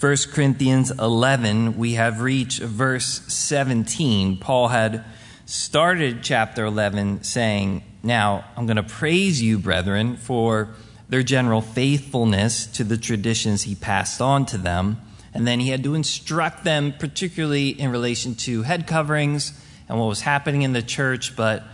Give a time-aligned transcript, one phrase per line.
[0.00, 4.36] 1 Corinthians 11, we have reached verse 17.
[4.36, 5.04] Paul had
[5.44, 10.68] started chapter 11 saying, Now I'm going to praise you, brethren, for
[11.08, 15.00] their general faithfulness to the traditions he passed on to them.
[15.34, 19.52] And then he had to instruct them, particularly in relation to head coverings
[19.88, 21.34] and what was happening in the church.
[21.34, 21.64] But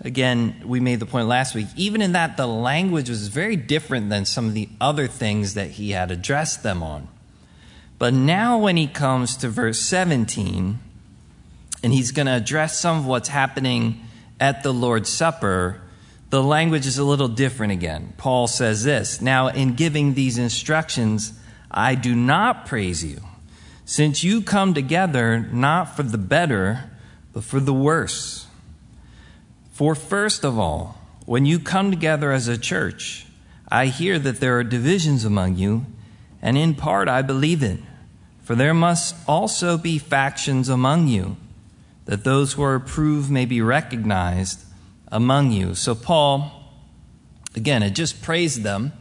[0.00, 4.10] again, we made the point last week, even in that, the language was very different
[4.10, 7.06] than some of the other things that he had addressed them on.
[8.00, 10.78] But now, when he comes to verse 17,
[11.82, 14.00] and he's going to address some of what's happening
[14.40, 15.82] at the Lord's Supper,
[16.30, 18.14] the language is a little different again.
[18.16, 21.38] Paul says this Now, in giving these instructions,
[21.70, 23.20] I do not praise you,
[23.84, 26.90] since you come together not for the better,
[27.34, 28.46] but for the worse.
[29.72, 33.26] For first of all, when you come together as a church,
[33.68, 35.84] I hear that there are divisions among you,
[36.40, 37.80] and in part I believe it.
[38.50, 41.36] For there must also be factions among you,
[42.06, 44.64] that those who are approved may be recognized
[45.06, 45.76] among you.
[45.76, 46.50] So, Paul,
[47.54, 48.92] again, had just praised them,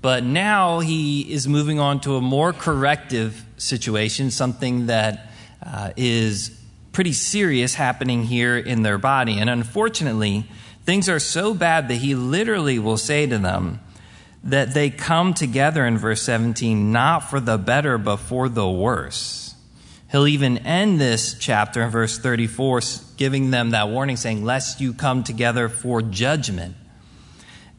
[0.00, 5.28] but now he is moving on to a more corrective situation, something that
[5.66, 6.56] uh, is
[6.92, 9.40] pretty serious happening here in their body.
[9.40, 10.46] And unfortunately,
[10.84, 13.80] things are so bad that he literally will say to them
[14.44, 19.54] that they come together in verse 17 not for the better, but for the worse.
[20.12, 22.82] He'll even end this chapter in verse 34,
[23.16, 26.76] giving them that warning, saying, Lest you come together for judgment.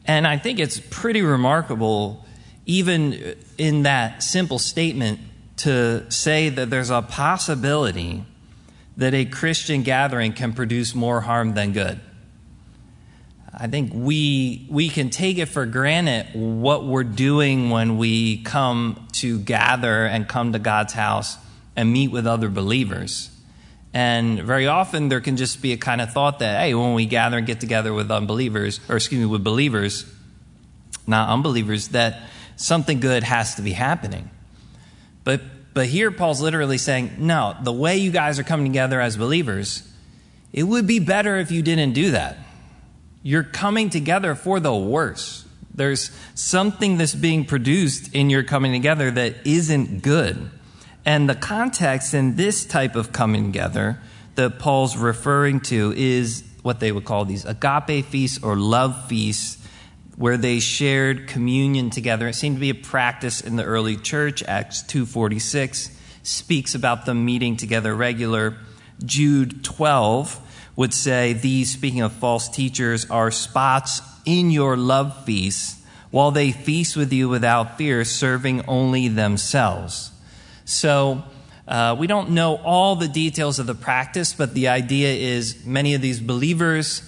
[0.04, 2.24] And I think it's pretty remarkable,
[2.66, 5.20] even in that simple statement,
[5.58, 8.24] to say that there's a possibility
[8.96, 12.00] that a Christian gathering can produce more harm than good.
[13.58, 19.08] I think we, we can take it for granted what we're doing when we come
[19.12, 21.38] to gather and come to God's house
[21.74, 23.30] and meet with other believers.
[23.94, 27.06] And very often there can just be a kind of thought that, hey, when we
[27.06, 30.04] gather and get together with unbelievers, or excuse me, with believers,
[31.06, 32.20] not unbelievers, that
[32.56, 34.28] something good has to be happening.
[35.24, 35.40] But
[35.72, 39.86] but here Paul's literally saying, no, the way you guys are coming together as believers,
[40.52, 42.38] it would be better if you didn't do that.
[43.26, 45.44] You're coming together for the worse.
[45.74, 50.48] There's something that's being produced in your coming together that isn't good.
[51.04, 53.98] And the context in this type of coming together
[54.36, 59.60] that Paul's referring to is what they would call these agape feasts or love feasts
[60.16, 62.28] where they shared communion together.
[62.28, 64.44] It seemed to be a practice in the early church.
[64.44, 65.90] Acts 2:46
[66.22, 68.56] speaks about them meeting together regular.
[69.04, 70.38] Jude 12
[70.76, 76.52] would say these speaking of false teachers are spots in your love feasts while they
[76.52, 80.10] feast with you without fear serving only themselves.
[80.64, 81.24] So
[81.66, 85.94] uh, we don't know all the details of the practice, but the idea is many
[85.94, 87.02] of these believers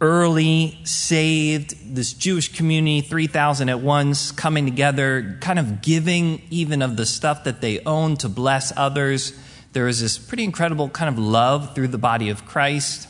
[0.00, 6.96] early, saved, this Jewish community, 3,000 at once, coming together, kind of giving even of
[6.96, 9.38] the stuff that they own to bless others.
[9.74, 13.08] There is this pretty incredible kind of love through the body of Christ.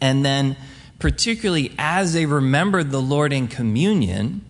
[0.00, 0.56] And then,
[0.98, 4.44] particularly as they remembered the Lord in communion,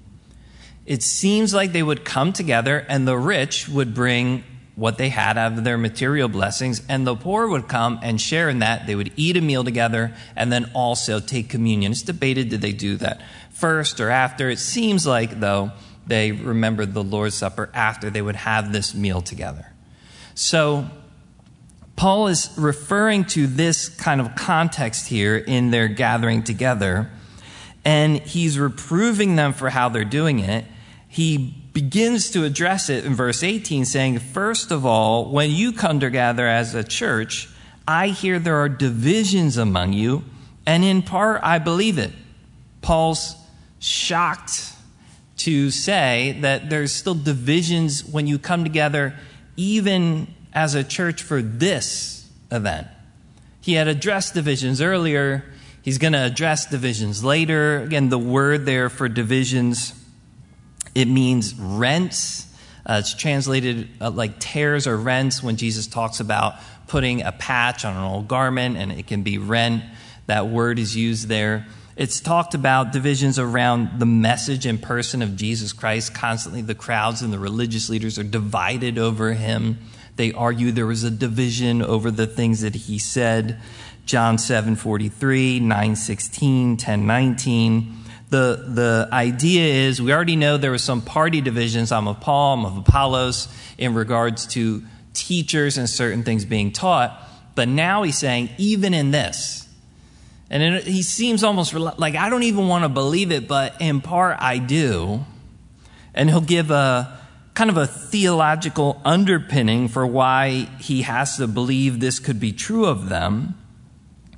[0.85, 4.45] it seems like they would come together and the rich would bring
[4.75, 8.51] what they had out of their material blessings, and the poor would come and share
[8.51, 8.87] in that.
[8.87, 11.93] They would eat a meal together and then also take communion.
[11.93, 14.51] It's debated did they do that first or after.
[14.51, 15.73] It seems like, though,
[16.07, 19.73] they remembered the Lord's Supper after they would have this meal together.
[20.39, 20.87] So,
[21.97, 27.11] Paul is referring to this kind of context here in their gathering together,
[27.87, 30.67] and he's reproving them for how they're doing it.
[31.09, 31.39] He
[31.73, 36.47] begins to address it in verse 18, saying, First of all, when you come together
[36.47, 37.49] as a church,
[37.89, 40.23] I hear there are divisions among you,
[40.67, 42.13] and in part I believe it.
[42.83, 43.37] Paul's
[43.79, 44.71] shocked
[45.39, 49.15] to say that there's still divisions when you come together,
[49.57, 52.87] even as a church for this event.
[53.61, 55.45] He had addressed divisions earlier.
[55.83, 57.83] He's going to address divisions later.
[57.83, 59.93] Again, the word there for divisions
[60.97, 62.47] it means rents.
[62.87, 66.55] Uh, it's translated uh, like tears or rents when Jesus talks about
[66.87, 69.85] putting a patch on an old garment and it can be rent.
[70.25, 71.67] That word is used there.
[71.97, 76.15] It's talked about divisions around the message and person of Jesus Christ.
[76.15, 79.79] Constantly, the crowds and the religious leaders are divided over him.
[80.17, 83.59] They argue there was a division over the things that he said.
[84.05, 87.97] John 7 43, 9 16, 10 19
[88.29, 91.93] the, the idea is we already know there were some party divisions.
[91.93, 93.49] I'm of Paul, I'm of Apollos
[93.79, 94.83] in regards to
[95.15, 97.23] teachers and certain things being taught.
[97.55, 99.66] But now he's saying, even in this,
[100.51, 104.01] and it, he seems almost like I don't even want to believe it, but in
[104.01, 105.25] part I do.
[106.15, 107.19] And he'll give a
[107.55, 112.87] kind of a theological underpinning for why he has to believe this could be true
[112.87, 113.59] of them.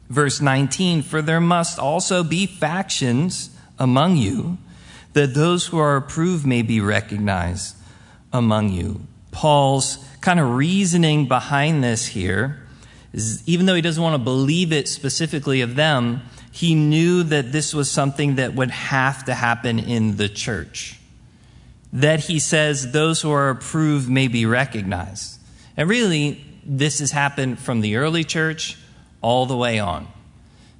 [0.08, 4.58] Verse 19 For there must also be factions among you,
[5.12, 7.76] that those who are approved may be recognized
[8.32, 9.02] among you.
[9.30, 12.57] Paul's kind of reasoning behind this here
[13.46, 16.22] even though he doesn't want to believe it specifically of them,
[16.52, 20.98] he knew that this was something that would have to happen in the church.
[21.92, 25.38] That he says those who are approved may be recognized.
[25.76, 28.76] And really, this has happened from the early church
[29.22, 30.08] all the way on.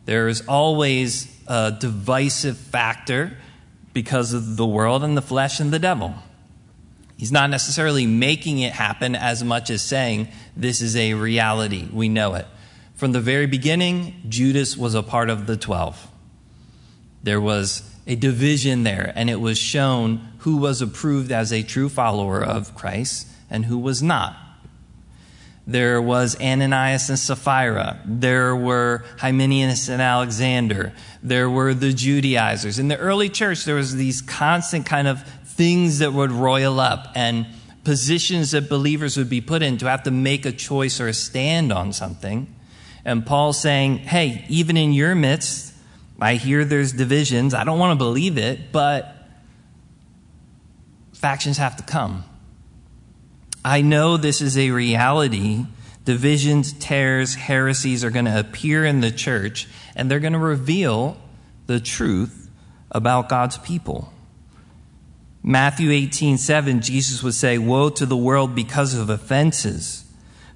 [0.04, 3.36] There's always a divisive factor
[3.92, 6.14] because of the world and the flesh and the devil.
[7.18, 11.88] He's not necessarily making it happen as much as saying this is a reality.
[11.92, 12.46] We know it.
[12.94, 16.08] From the very beginning, Judas was a part of the 12.
[17.24, 21.88] There was a division there, and it was shown who was approved as a true
[21.88, 24.36] follower of Christ and who was not.
[25.68, 28.00] There was Ananias and Sapphira.
[28.06, 30.94] There were Hymenaeus and Alexander.
[31.22, 32.78] There were the Judaizers.
[32.78, 35.22] In the early church, there was these constant kind of
[35.58, 37.44] things that would roil up and
[37.82, 41.12] positions that believers would be put in to have to make a choice or a
[41.12, 42.54] stand on something.
[43.04, 45.74] And Paul's saying, hey, even in your midst,
[46.20, 47.54] I hear there's divisions.
[47.54, 49.16] I don't want to believe it, but
[51.12, 52.22] factions have to come.
[53.64, 55.66] I know this is a reality.
[56.04, 59.66] Divisions, tears, heresies are going to appear in the church,
[59.96, 61.16] and they're going to reveal
[61.66, 62.48] the truth
[62.92, 64.12] about God's people.
[65.48, 70.04] Matthew 18, 7, Jesus would say, Woe to the world because of offenses.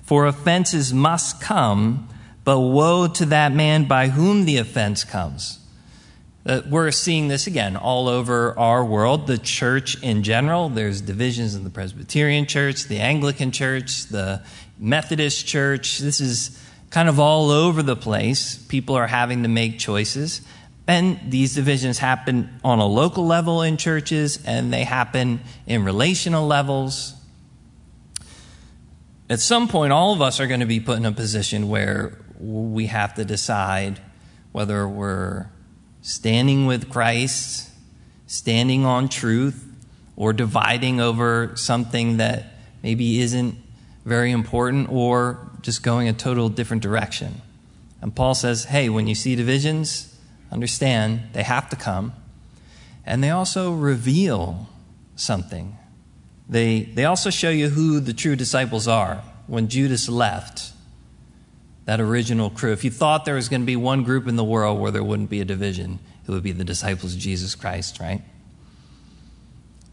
[0.02, 2.10] For offenses must come,
[2.44, 5.60] but woe to that man by whom the offense comes.
[6.44, 9.26] Uh, we're seeing this again all over our world.
[9.26, 14.42] The church in general, there's divisions in the Presbyterian church, the Anglican church, the
[14.78, 16.00] Methodist church.
[16.00, 18.56] This is kind of all over the place.
[18.66, 20.42] People are having to make choices.
[20.92, 26.46] And these divisions happen on a local level in churches, and they happen in relational
[26.46, 27.14] levels.
[29.30, 32.18] At some point, all of us are going to be put in a position where
[32.38, 34.00] we have to decide
[34.52, 35.46] whether we're
[36.02, 37.70] standing with Christ,
[38.26, 39.64] standing on truth,
[40.14, 42.52] or dividing over something that
[42.82, 43.54] maybe isn't
[44.04, 47.40] very important, or just going a total different direction.
[48.02, 50.11] And Paul says, hey, when you see divisions,
[50.52, 52.12] understand they have to come.
[53.04, 54.68] And they also reveal
[55.16, 55.76] something.
[56.48, 59.22] They, they also show you who the true disciples are.
[59.46, 60.72] When Judas left,
[61.84, 62.72] that original crew.
[62.72, 65.02] If you thought there was going to be one group in the world where there
[65.02, 68.22] wouldn't be a division, it would be the disciples of Jesus Christ, right?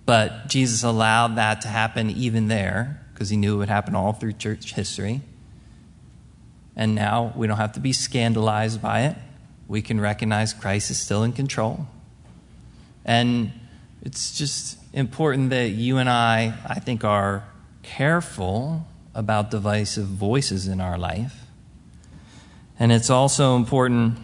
[0.06, 4.14] But Jesus allowed that to happen even there because he knew it would happen all
[4.14, 5.22] through church history.
[6.76, 9.16] And now we don't have to be scandalized by it.
[9.70, 11.88] We can recognize Christ is still in control.
[13.06, 13.54] And
[14.02, 17.46] it's just important that you and I, I think, are
[17.82, 18.86] careful
[19.16, 21.46] about divisive voices in our life
[22.80, 24.18] and it's also important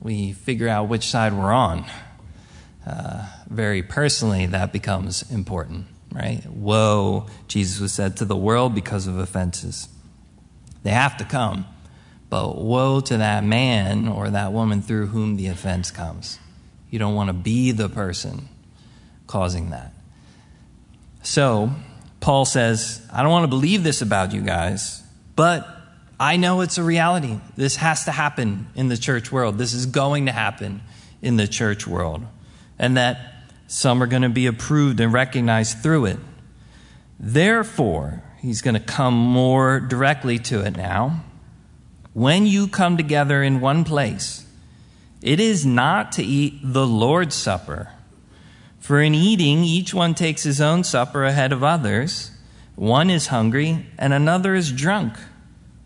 [0.00, 1.84] we figure out which side we're on.
[2.84, 6.44] Uh, very personally, that becomes important, right?
[6.46, 9.88] Woe, Jesus was said to the world because of offenses.
[10.82, 11.64] They have to come.
[12.32, 16.38] But woe to that man or that woman through whom the offense comes.
[16.88, 18.48] You don't want to be the person
[19.26, 19.92] causing that.
[21.22, 21.72] So,
[22.20, 25.02] Paul says, I don't want to believe this about you guys,
[25.36, 25.68] but
[26.18, 27.38] I know it's a reality.
[27.58, 29.58] This has to happen in the church world.
[29.58, 30.80] This is going to happen
[31.20, 32.22] in the church world.
[32.78, 33.18] And that
[33.66, 36.18] some are going to be approved and recognized through it.
[37.20, 41.24] Therefore, he's going to come more directly to it now.
[42.14, 44.46] When you come together in one place,
[45.22, 47.90] it is not to eat the Lord's Supper.
[48.80, 52.32] For in eating, each one takes his own supper ahead of others.
[52.74, 55.14] One is hungry, and another is drunk.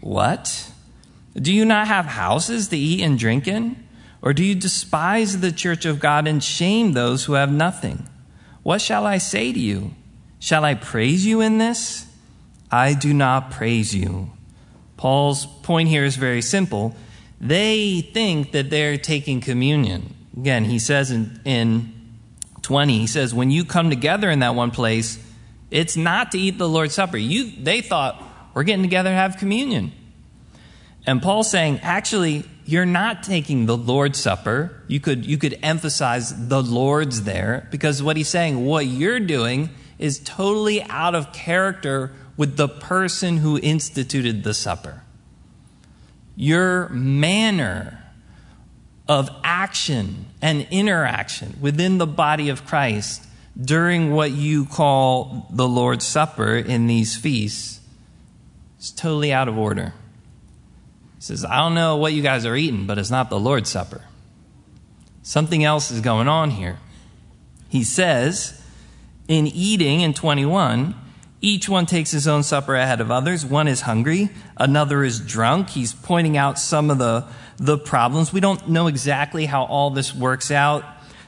[0.01, 0.73] What?
[1.35, 3.85] Do you not have houses to eat and drink in?
[4.23, 8.09] Or do you despise the church of God and shame those who have nothing?
[8.63, 9.95] What shall I say to you?
[10.41, 12.07] Shall I praise you in this?
[12.71, 14.31] I do not praise you.
[14.97, 16.97] Paul's point here is very simple.
[17.41, 20.15] They think that they're taking communion.
[20.37, 21.93] Again, he says in, in
[22.63, 25.19] 20, he says, when you come together in that one place,
[25.71, 27.17] it's not to eat the Lord's Supper.
[27.17, 28.23] You, they thought,
[28.55, 29.93] we're getting together to have communion.
[31.07, 34.83] And Paul's saying, actually, you're not taking the Lord's Supper.
[34.89, 39.71] You could, you could emphasize the Lord's there because what he's saying, what you're doing
[39.99, 45.03] is totally out of character with the person who instituted the supper.
[46.35, 48.03] Your manner
[49.09, 53.27] of action and interaction within the body of Christ
[53.59, 57.81] during what you call the Lord's Supper in these feasts
[58.79, 59.95] is totally out of order.
[61.17, 63.71] He says, I don't know what you guys are eating, but it's not the Lord's
[63.71, 64.03] Supper.
[65.23, 66.79] Something else is going on here.
[67.69, 68.63] He says,
[69.27, 70.95] in eating in 21,
[71.41, 73.45] each one takes his own supper ahead of others.
[73.45, 75.71] One is hungry, another is drunk.
[75.71, 77.27] He's pointing out some of the,
[77.59, 78.33] the problems.
[78.33, 80.85] We don't know exactly how all this works out.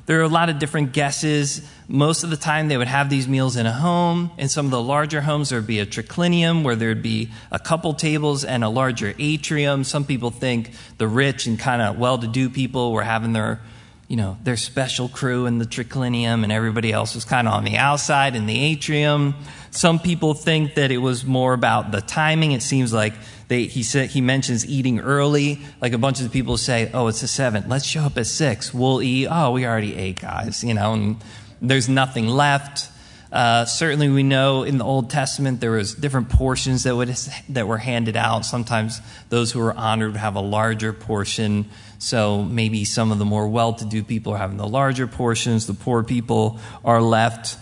[0.07, 1.69] There are a lot of different guesses.
[1.87, 4.31] Most of the time, they would have these meals in a home.
[4.39, 7.59] In some of the larger homes, there would be a triclinium where there'd be a
[7.59, 9.85] couple tables and a larger atrium.
[9.85, 13.61] Some people think the rich and kind of well to do people were having their
[14.09, 17.65] you know, their special crew in the triclinium and everybody else was kind of on
[17.65, 19.35] the outside in the atrium.
[19.71, 22.53] Some people think that it was more about the timing.
[22.53, 23.15] It seems like
[23.49, 25.61] they, he said, he mentions eating early.
[25.81, 27.69] Like a bunch of people say, oh, it's a seven.
[27.69, 28.75] Let's show up at six.
[28.75, 29.29] We'll eat.
[29.31, 31.17] Oh, we already ate, guys, you know, and
[31.61, 32.91] there's nothing left.
[33.31, 37.09] Uh, certainly, we know in the Old Testament there was different portions that would
[37.51, 38.47] that were handed out.
[38.47, 41.67] Sometimes those who were honored would have a larger portion.
[41.99, 45.67] So maybe some of the more well-to-do people are having the larger portions.
[45.67, 47.59] The poor people are left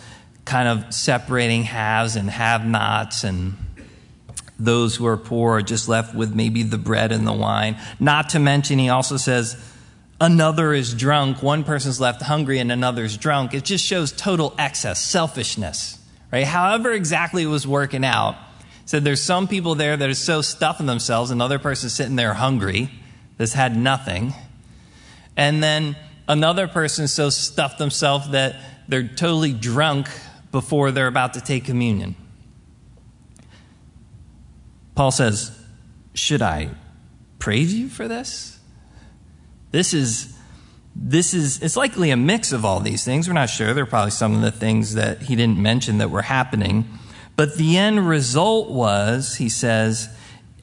[0.47, 3.57] kind of separating haves and have-nots, and
[4.59, 7.77] those who are poor are just left with maybe the bread and the wine.
[8.01, 9.63] Not to mention, he also says
[10.19, 13.53] another is drunk, one person's left hungry and another's drunk.
[13.53, 15.99] It just shows total excess, selfishness,
[16.33, 16.47] right?
[16.47, 18.37] However, exactly it was working out.
[18.87, 22.89] Said there's some people there that are so stuffing themselves, another person sitting there hungry
[23.37, 24.33] that's had nothing.
[25.37, 25.97] And then
[26.29, 28.57] another person so stuffed themselves that
[28.89, 30.09] they're totally drunk
[30.51, 32.17] before they're about to take communion.
[34.95, 35.57] Paul says,
[36.15, 36.71] Should I
[37.39, 38.59] praise you for this?
[39.71, 40.37] This is
[40.95, 43.29] this is it's likely a mix of all these things.
[43.29, 43.75] We're not sure.
[43.75, 46.89] There are probably some of the things that he didn't mention that were happening.
[47.37, 50.09] But the end result was, he says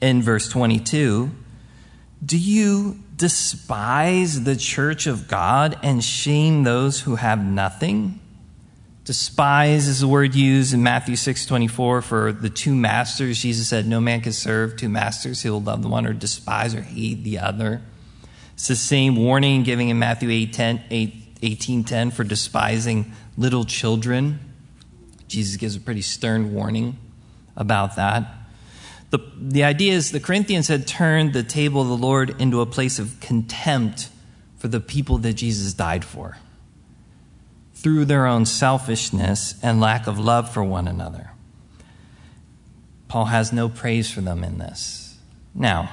[0.00, 1.30] in verse 22,
[2.24, 8.18] do you despise the church of God and shame those who have nothing?
[9.04, 13.42] Despise is the word used in Matthew 6:24 for the two masters.
[13.42, 15.42] Jesus said, "No man can serve two masters.
[15.42, 17.82] He will love the one or despise or hate the other."
[18.54, 23.64] It's the same warning giving in Matthew 8, 10, 8, 18 10 for despising little
[23.64, 24.38] children.
[25.28, 26.96] Jesus gives a pretty stern warning
[27.56, 28.32] about that.
[29.10, 32.66] The, the idea is the Corinthians had turned the table of the Lord into a
[32.66, 34.08] place of contempt
[34.56, 36.38] for the people that Jesus died for
[37.84, 41.30] through their own selfishness and lack of love for one another.
[43.08, 45.18] Paul has no praise for them in this.
[45.54, 45.90] Now,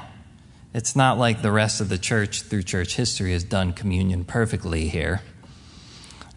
[0.74, 4.88] it's not like the rest of the church through church history has done communion perfectly
[4.88, 5.22] here.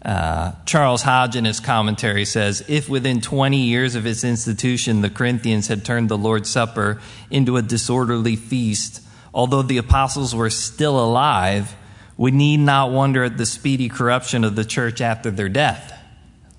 [0.03, 5.09] Uh, Charles Hodge, in his commentary, says if within 20 years of its institution the
[5.09, 6.99] Corinthians had turned the Lord's Supper
[7.31, 9.01] into a disorderly feast,
[9.33, 11.77] although the apostles were still alive,
[12.17, 15.93] we need not wonder at the speedy corruption of the church after their death.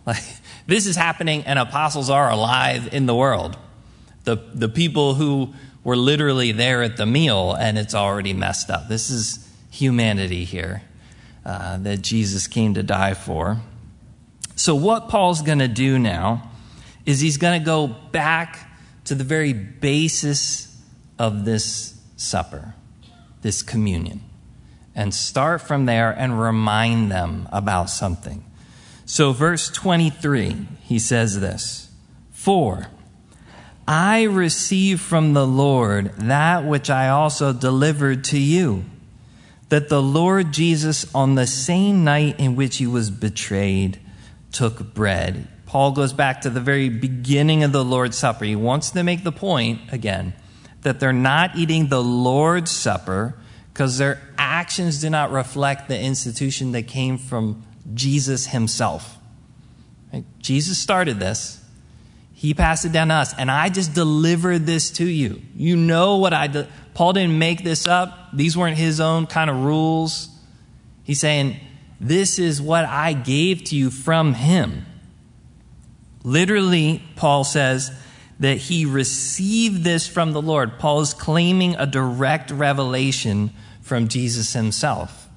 [0.07, 0.23] Like,
[0.67, 3.57] this is happening, and apostles are alive in the world.
[4.25, 8.89] The, the people who were literally there at the meal and it's already messed up.
[8.89, 10.83] This is humanity here
[11.45, 13.59] uh, that Jesus came to die for.
[14.57, 16.51] So, what Paul's going to do now
[17.05, 18.69] is he's going to go back
[19.05, 20.77] to the very basis
[21.21, 22.75] of this supper,
[23.43, 24.23] this communion,
[24.97, 28.43] and start from there and remind them about something.
[29.05, 31.91] So, verse 23, he says this
[32.33, 32.89] For
[33.87, 38.87] I received from the Lord that which I also delivered to you.
[39.69, 44.01] That the Lord Jesus, on the same night in which he was betrayed,
[44.51, 45.49] took bread.
[45.67, 48.45] Paul goes back to the very beginning of the Lord's Supper.
[48.45, 50.35] He wants to make the point, again,
[50.83, 53.35] that they're not eating the Lord's Supper
[53.77, 59.19] because their actions do not reflect the institution that came from Jesus himself.
[60.11, 60.25] Right?
[60.39, 61.63] Jesus started this.
[62.33, 65.43] He passed it down to us, and I just delivered this to you.
[65.55, 66.69] You know what I did.
[66.95, 68.31] Paul didn't make this up.
[68.33, 70.31] These weren't his own kind of rules.
[71.05, 71.61] He's saying,
[72.01, 74.87] this is what I gave to you from him.
[76.23, 77.93] Literally, Paul says
[78.41, 80.79] that he received this from the Lord.
[80.79, 83.53] Paul is claiming a direct revelation
[83.87, 85.29] from Jesus himself.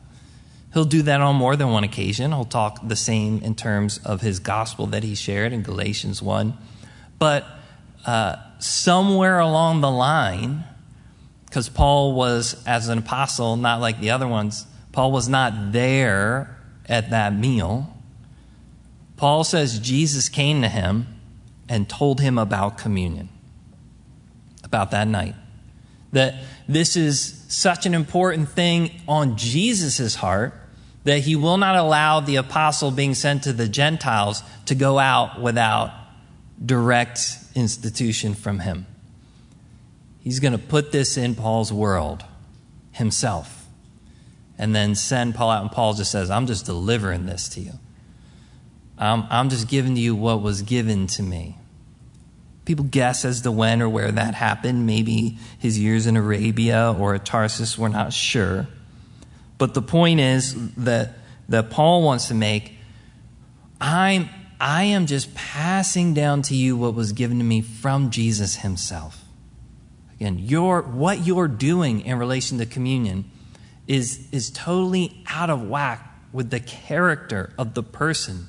[0.74, 2.32] He'll do that on more than one occasion.
[2.32, 6.58] He'll talk the same in terms of his gospel that he shared in Galatians 1.
[7.20, 7.46] But
[8.08, 10.64] uh, somewhere along the line,
[11.46, 16.58] because Paul was, as an apostle, not like the other ones, Paul was not there
[16.88, 17.96] at that meal.
[19.16, 21.06] Paul says Jesus came to him
[21.68, 23.30] and told him about communion,
[24.64, 25.36] about that night.
[26.14, 26.34] That
[26.70, 30.54] this is such an important thing on Jesus' heart
[31.04, 35.42] that he will not allow the apostle being sent to the Gentiles to go out
[35.42, 35.92] without
[36.64, 38.86] direct institution from him.
[40.20, 42.24] He's going to put this in Paul's world
[42.92, 43.66] himself
[44.60, 45.62] and then send Paul out.
[45.64, 47.72] And Paul just says, I'm just delivering this to you.
[48.96, 51.58] I'm, I'm just giving to you what was given to me.
[52.70, 54.86] People guess as to when or where that happened.
[54.86, 58.68] Maybe his years in Arabia or at Tarsus, we're not sure.
[59.58, 61.16] But the point is that,
[61.48, 62.76] that Paul wants to make
[63.82, 64.30] I'm,
[64.62, 69.26] I am just passing down to you what was given to me from Jesus himself.
[70.18, 73.32] Again, your, what you're doing in relation to communion
[73.88, 78.46] is, is totally out of whack with the character of the person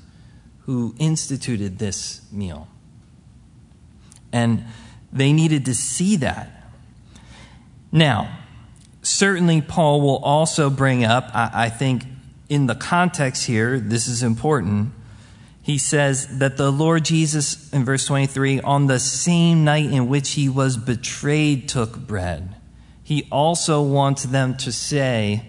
[0.65, 2.69] who instituted this meal.
[4.33, 4.65] And
[5.13, 6.73] they needed to see that.
[7.93, 8.39] Now,
[9.03, 12.05] certainly, Paul will also bring up, I, I think,
[12.49, 14.93] in the context here, this is important.
[15.63, 20.33] He says that the Lord Jesus, in verse 23, on the same night in which
[20.33, 22.57] he was betrayed, took bread
[23.11, 25.43] he also wants them to say,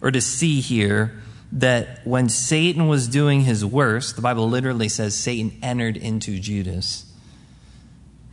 [0.00, 1.20] or to see here,
[1.52, 7.11] that when Satan was doing his worst, the Bible literally says Satan entered into Judas.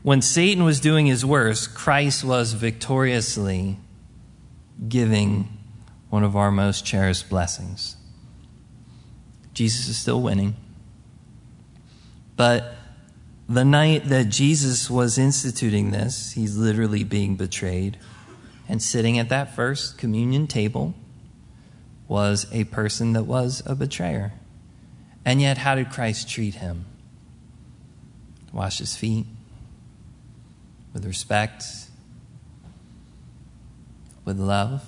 [0.01, 3.77] When Satan was doing his worst, Christ was victoriously
[4.87, 5.57] giving
[6.09, 7.97] one of our most cherished blessings.
[9.53, 10.55] Jesus is still winning.
[12.37, 12.75] But
[13.49, 17.97] the night that Jesus was instituting this, he's literally being betrayed.
[18.69, 20.93] And sitting at that first communion table
[22.07, 24.31] was a person that was a betrayer.
[25.25, 26.85] And yet, how did Christ treat him?
[28.53, 29.25] Wash his feet
[30.99, 31.63] with respect,
[34.25, 34.83] with love.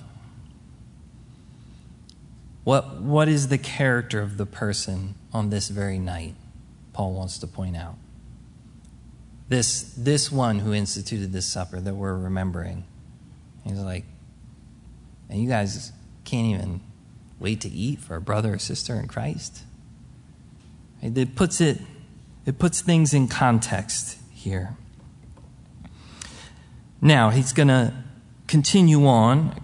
[2.66, 6.36] What, what is the character of the person on this very night?
[6.92, 7.96] Paul wants to point out.
[9.48, 12.84] This, this one who instituted this supper that we're remembering
[13.64, 14.06] He's like,
[15.30, 15.92] and you guys
[16.26, 16.82] can't even
[17.40, 19.62] wait to eat for a brother or sister in Christ.
[21.04, 21.80] It puts it,
[22.46, 24.76] it puts things in context here.
[27.02, 27.94] Now he's going to
[28.48, 29.60] continue on.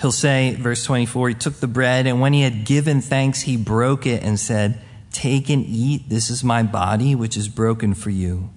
[0.00, 3.56] He'll say, verse 24, he took the bread, and when he had given thanks, he
[3.56, 4.80] broke it and said,
[5.12, 6.08] Take and eat.
[6.08, 8.50] This is my body, which is broken for you.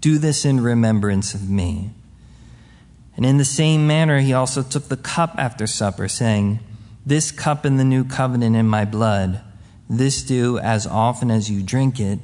[0.00, 1.90] Do this in remembrance of me.
[3.16, 6.60] And in the same manner, he also took the cup after supper, saying,
[7.06, 9.40] This cup in the new covenant in my blood,
[9.88, 12.18] this do as often as you drink it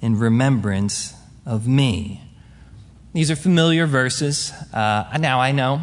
[0.00, 2.27] in remembrance of me.
[3.18, 4.52] These are familiar verses.
[4.72, 5.80] Uh, now, I know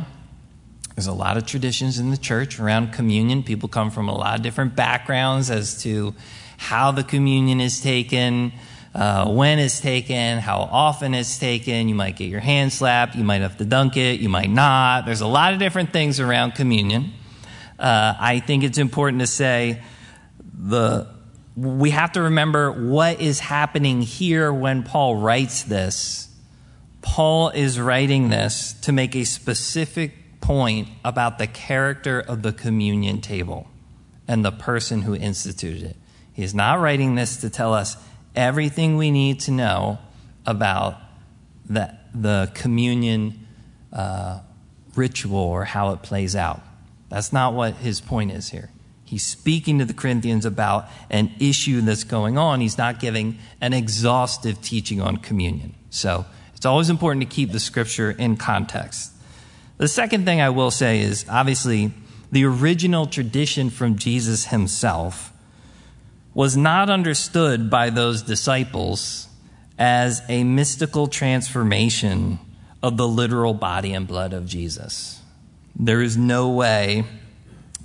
[0.95, 3.43] there's a lot of traditions in the church around communion.
[3.43, 6.15] People come from a lot of different backgrounds as to
[6.55, 8.53] how the communion is taken
[8.93, 11.89] uh, when it's taken, how often it's taken.
[11.89, 13.17] You might get your hand slapped.
[13.17, 14.21] You might have to dunk it.
[14.21, 15.05] You might not.
[15.05, 17.11] There's a lot of different things around communion.
[17.77, 19.81] Uh, I think it's important to say
[20.57, 21.13] the
[21.57, 26.24] we have to remember what is happening here when Paul writes this.
[27.05, 33.21] Paul is writing this to make a specific point about the character of the communion
[33.21, 33.67] table
[34.27, 35.95] and the person who instituted it.
[36.33, 37.95] He's not writing this to tell us
[38.35, 39.99] everything we need to know
[40.45, 40.97] about
[41.69, 43.47] the, the communion
[43.93, 44.39] uh,
[44.95, 46.61] ritual or how it plays out.
[47.09, 48.71] That's not what his point is here.
[49.05, 52.61] He's speaking to the Corinthians about an issue that's going on.
[52.61, 55.75] He's not giving an exhaustive teaching on communion.
[55.91, 56.25] So
[56.65, 59.11] it's always important to keep the scripture in context.
[59.77, 61.93] The second thing I will say is obviously
[62.31, 65.31] the original tradition from Jesus himself
[66.33, 69.27] was not understood by those disciples
[69.77, 72.39] as a mystical transformation
[72.81, 75.21] of the literal body and blood of Jesus.
[75.75, 77.03] There is no way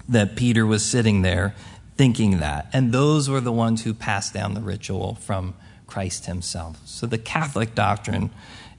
[0.08, 1.54] that Peter was sitting there
[1.96, 2.70] thinking that.
[2.72, 5.52] And those were the ones who passed down the ritual from
[5.86, 6.80] Christ himself.
[6.86, 8.30] So the Catholic doctrine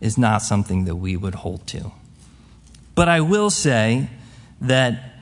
[0.01, 1.91] is not something that we would hold to.
[2.95, 4.09] But I will say
[4.59, 5.13] that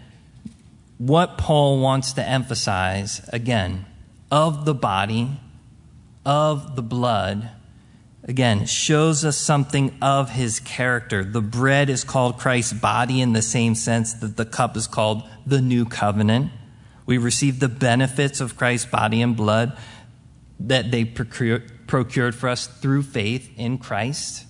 [0.97, 3.85] what Paul wants to emphasize, again,
[4.31, 5.39] of the body,
[6.25, 7.49] of the blood,
[8.23, 11.23] again, shows us something of his character.
[11.23, 15.23] The bread is called Christ's body in the same sense that the cup is called
[15.45, 16.51] the new covenant.
[17.05, 19.77] We receive the benefits of Christ's body and blood
[20.59, 24.45] that they procured for us through faith in Christ.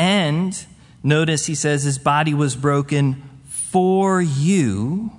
[0.00, 0.64] And
[1.02, 5.12] notice he says his body was broken for you,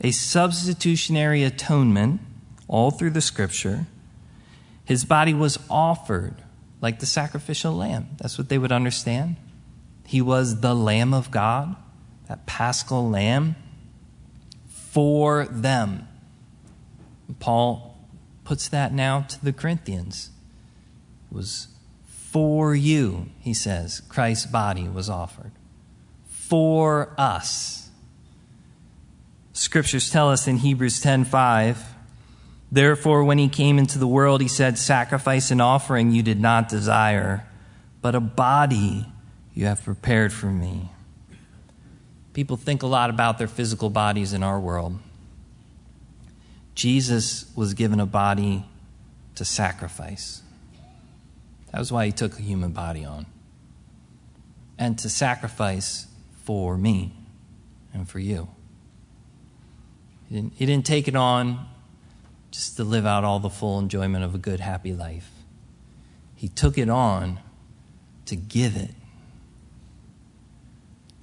[0.00, 2.20] a substitutionary atonement
[2.66, 3.86] all through the scripture.
[4.84, 6.34] His body was offered
[6.80, 8.08] like the sacrificial lamb.
[8.16, 9.36] That's what they would understand.
[10.04, 11.76] He was the Lamb of God,
[12.26, 13.54] that paschal lamb
[14.66, 16.08] for them.
[17.38, 17.96] Paul
[18.42, 20.30] puts that now to the Corinthians.
[21.30, 21.68] It was
[22.32, 25.52] for you, he says, Christ's body was offered.
[26.24, 27.90] For us.
[29.52, 31.76] Scriptures tell us in Hebrews 10:5,
[32.70, 36.70] Therefore when he came into the world he said, sacrifice and offering you did not
[36.70, 37.46] desire,
[38.00, 39.04] but a body
[39.52, 40.88] you have prepared for me.
[42.32, 44.98] People think a lot about their physical bodies in our world.
[46.74, 48.64] Jesus was given a body
[49.34, 50.40] to sacrifice.
[51.72, 53.26] That was why he took a human body on.
[54.78, 56.06] And to sacrifice
[56.44, 57.14] for me
[57.94, 58.48] and for you.
[60.28, 61.66] He didn't, he didn't take it on
[62.50, 65.30] just to live out all the full enjoyment of a good, happy life.
[66.34, 67.40] He took it on
[68.26, 68.90] to give it,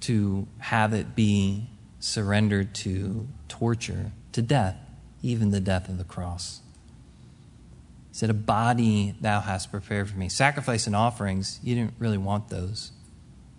[0.00, 1.68] to have it be
[2.00, 4.76] surrendered to torture, to death,
[5.22, 6.60] even the death of the cross.
[8.10, 10.28] He said, A body thou hast prepared for me.
[10.28, 12.92] Sacrifice and offerings, you didn't really want those,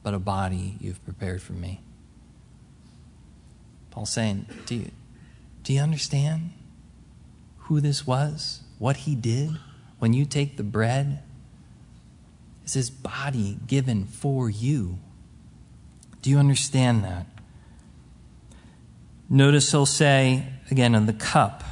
[0.04, 1.82] but a body you've prepared for me.
[3.92, 4.92] Paul's saying, Do you,
[5.64, 6.52] do you understand
[7.60, 8.62] who this was?
[8.80, 9.52] What he did?
[10.00, 11.22] When you take the bread,
[12.64, 14.98] it's his body given for you.
[16.22, 17.26] Do you understand that?
[19.30, 21.64] Notice he'll say, again, on the cup,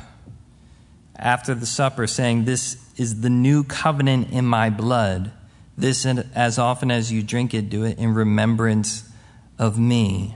[1.20, 5.32] after the supper, saying, This is the new covenant in my blood.
[5.78, 9.10] This, as often as you drink it, do it in remembrance
[9.58, 10.36] of me.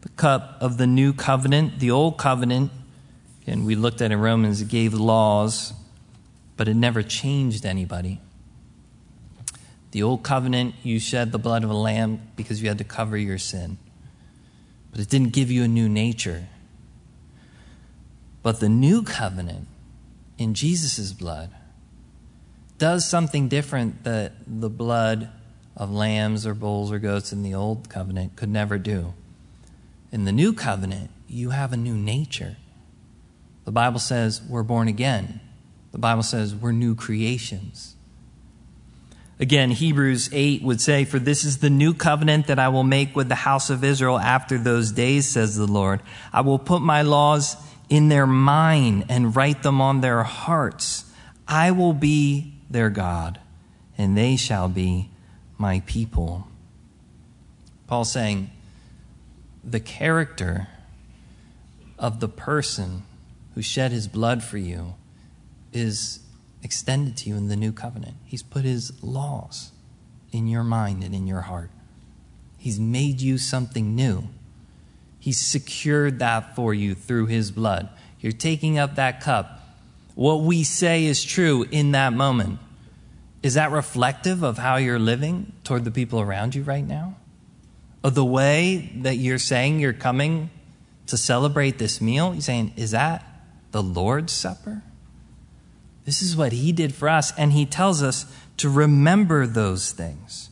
[0.00, 2.70] The cup of the new covenant, the old covenant,
[3.46, 5.72] and we looked at it in Romans, it gave laws,
[6.56, 8.20] but it never changed anybody.
[9.92, 13.16] The old covenant, you shed the blood of a lamb because you had to cover
[13.16, 13.78] your sin.
[14.90, 16.48] But it didn't give you a new nature.
[18.42, 19.68] But the new covenant,
[20.38, 21.50] in Jesus' blood
[22.78, 25.30] does something different that the blood
[25.76, 29.14] of lambs or bulls or goats in the old covenant could never do.
[30.12, 32.56] In the new covenant, you have a new nature.
[33.64, 35.40] The Bible says we're born again.
[35.92, 37.94] The Bible says we're new creations.
[39.40, 43.16] Again, Hebrews 8 would say, For this is the new covenant that I will make
[43.16, 46.00] with the house of Israel after those days, says the Lord.
[46.32, 47.56] I will put my laws
[47.88, 51.10] in their mind and write them on their hearts.
[51.46, 53.40] I will be their God,
[53.98, 55.10] and they shall be
[55.58, 56.48] my people.
[57.86, 58.50] Paul saying,
[59.62, 60.68] the character
[61.98, 63.02] of the person
[63.54, 64.94] who shed his blood for you
[65.72, 66.20] is
[66.62, 68.16] extended to you in the new covenant.
[68.24, 69.70] He's put his laws
[70.32, 71.70] in your mind and in your heart.
[72.58, 74.28] He's made you something new.
[75.24, 77.88] He's secured that for you through His blood.
[78.20, 79.58] You're taking up that cup.
[80.14, 82.58] What we say is true in that moment.
[83.42, 87.16] Is that reflective of how you're living toward the people around you right now?
[88.02, 90.50] Of the way that you're saying you're coming
[91.06, 92.34] to celebrate this meal?
[92.34, 93.24] You're saying, is that
[93.70, 94.82] the Lord's Supper?
[96.04, 98.26] This is what He did for us, and He tells us
[98.58, 100.50] to remember those things.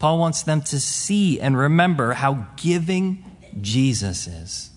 [0.00, 3.22] Paul wants them to see and remember how giving
[3.62, 4.70] Jesus is,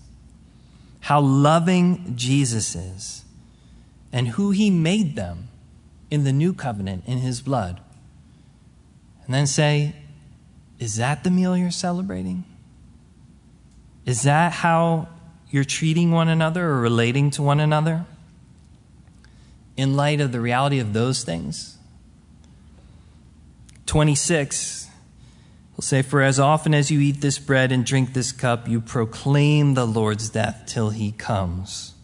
[1.00, 3.24] how loving Jesus is,
[4.12, 5.48] and who he made them
[6.10, 7.80] in the new covenant in his blood.
[9.24, 9.94] And then say,
[10.78, 12.44] Is that the meal you're celebrating?
[14.04, 15.08] Is that how
[15.50, 18.04] you're treating one another or relating to one another?
[19.76, 21.78] In light of the reality of those things?
[23.86, 24.81] 26
[25.74, 28.80] He'll say, For as often as you eat this bread and drink this cup, you
[28.80, 31.94] proclaim the Lord's death till he comes.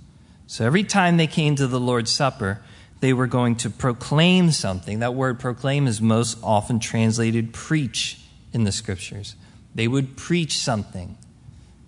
[0.47, 2.63] So every time they came to the Lord's Supper,
[3.01, 5.01] they were going to proclaim something.
[5.01, 8.21] That word proclaim is most often translated preach
[8.53, 9.37] in the scriptures.
[9.75, 11.19] They would preach something.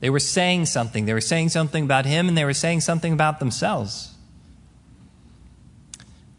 [0.00, 1.06] They were saying something.
[1.06, 4.14] They were saying something about Him and they were saying something about themselves.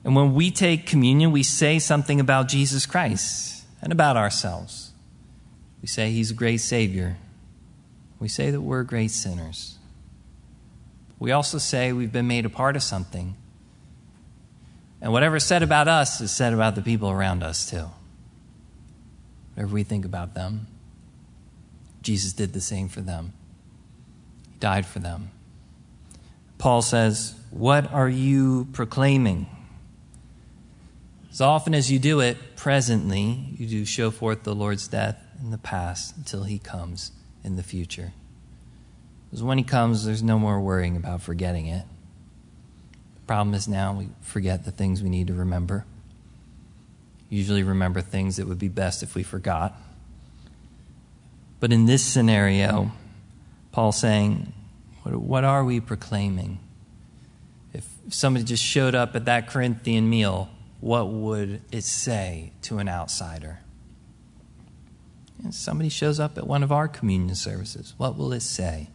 [0.03, 4.90] And when we take communion, we say something about Jesus Christ and about ourselves.
[5.81, 7.17] We say He's a great Savior.
[8.19, 9.77] We say that we're great sinners.
[11.17, 13.35] We also say we've been made a part of something.
[15.01, 17.89] And whatever's said about us is said about the people around us, too.
[19.55, 20.67] Whatever we think about them,
[22.03, 23.33] Jesus did the same for them.
[24.51, 25.31] He died for them.
[26.57, 29.47] Paul says, What are you proclaiming?
[31.31, 35.51] As often as you do it presently, you do show forth the Lord's death in
[35.51, 37.11] the past until he comes
[37.43, 38.13] in the future.
[39.29, 41.85] Because when he comes, there's no more worrying about forgetting it.
[43.15, 45.85] The problem is now we forget the things we need to remember.
[47.29, 49.73] Usually remember things that would be best if we forgot.
[51.61, 52.91] But in this scenario,
[53.71, 54.51] Paul's saying,
[55.03, 56.59] what, what are we proclaiming?
[57.73, 60.49] If somebody just showed up at that Corinthian meal,
[60.81, 63.59] what would it say to an outsider?
[65.43, 68.89] And somebody shows up at one of our communion services, what will it say?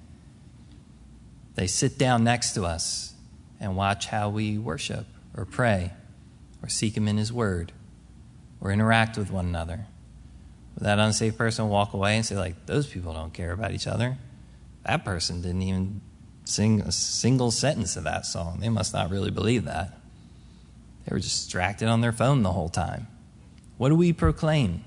[1.54, 3.14] They sit down next to us
[3.58, 5.06] and watch how we worship
[5.36, 5.92] or pray
[6.62, 7.72] or seek Him in His Word
[8.60, 9.86] or interact with one another.
[10.74, 13.86] Would that unsafe person walk away and say, like, those people don't care about each
[13.86, 14.18] other?
[14.84, 16.02] That person didn't even
[16.44, 18.60] sing a single sentence of that song.
[18.60, 19.98] They must not really believe that.
[21.04, 23.08] They were distracted on their phone the whole time.
[23.78, 24.84] What do we proclaim?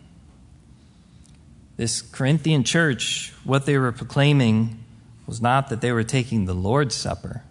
[1.79, 4.83] This Corinthian church, what they were proclaiming
[5.25, 7.45] was not that they were taking the Lord's Supper.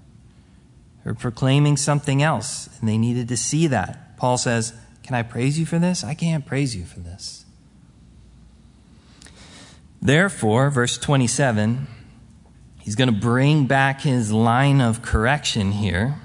[1.02, 4.18] They were proclaiming something else, and they needed to see that.
[4.18, 6.04] Paul says, Can I praise you for this?
[6.04, 7.46] I can't praise you for this.
[10.02, 11.86] Therefore, verse 27,
[12.80, 16.20] he's going to bring back his line of correction here.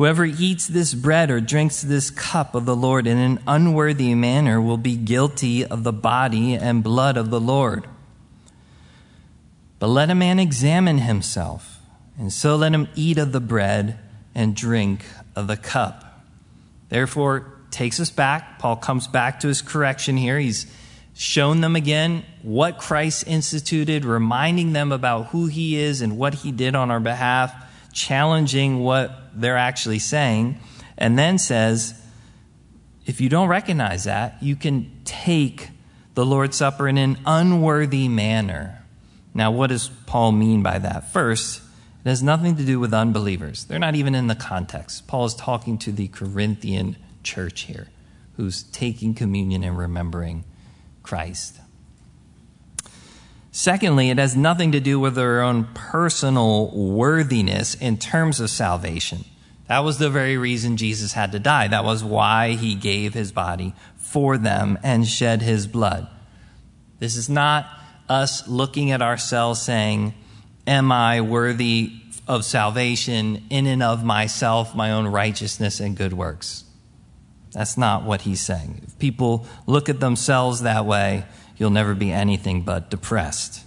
[0.00, 4.58] Whoever eats this bread or drinks this cup of the Lord in an unworthy manner
[4.58, 7.86] will be guilty of the body and blood of the Lord.
[9.78, 11.80] But let a man examine himself,
[12.18, 13.98] and so let him eat of the bread
[14.34, 15.04] and drink
[15.36, 16.22] of the cup.
[16.88, 18.58] Therefore, takes us back.
[18.58, 20.38] Paul comes back to his correction here.
[20.38, 20.66] He's
[21.12, 26.52] shown them again what Christ instituted, reminding them about who he is and what he
[26.52, 27.52] did on our behalf
[27.92, 30.58] challenging what they're actually saying,
[30.98, 31.94] and then says,
[33.06, 35.70] if you don't recognize that, you can take
[36.14, 38.84] the Lord's Supper in an unworthy manner.
[39.32, 41.12] Now, what does Paul mean by that?
[41.12, 41.62] First,
[42.04, 43.64] it has nothing to do with unbelievers.
[43.64, 45.06] They're not even in the context.
[45.06, 47.88] Paul is talking to the Corinthian church here,
[48.36, 50.44] who's taking communion and remembering
[51.02, 51.59] Christ.
[53.52, 59.24] Secondly, it has nothing to do with their own personal worthiness in terms of salvation.
[59.66, 61.68] That was the very reason Jesus had to die.
[61.68, 66.08] That was why he gave his body for them and shed his blood.
[66.98, 67.66] This is not
[68.08, 70.14] us looking at ourselves saying,
[70.66, 71.92] Am I worthy
[72.28, 76.64] of salvation in and of myself, my own righteousness and good works?
[77.52, 78.82] That's not what he's saying.
[78.86, 81.24] If people look at themselves that way,
[81.60, 83.64] you'll never be anything but depressed.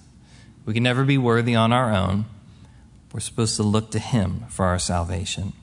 [0.65, 2.25] We can never be worthy on our own.
[3.13, 5.53] We're supposed to look to Him for our salvation.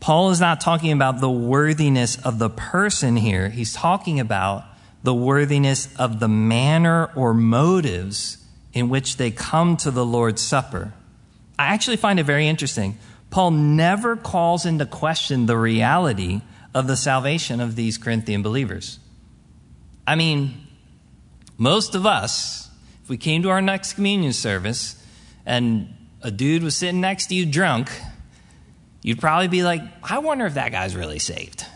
[0.00, 3.48] Paul is not talking about the worthiness of the person here.
[3.48, 4.64] He's talking about
[5.04, 8.38] the worthiness of the manner or motives
[8.72, 10.92] in which they come to the Lord's Supper.
[11.58, 12.98] I actually find it very interesting.
[13.30, 16.40] Paul never calls into question the reality
[16.74, 18.98] of the salvation of these Corinthian believers.
[20.06, 20.67] I mean,
[21.58, 22.70] most of us,
[23.02, 24.94] if we came to our next communion service
[25.44, 25.92] and
[26.22, 27.90] a dude was sitting next to you drunk,
[29.02, 31.66] you'd probably be like, I wonder if that guy's really saved.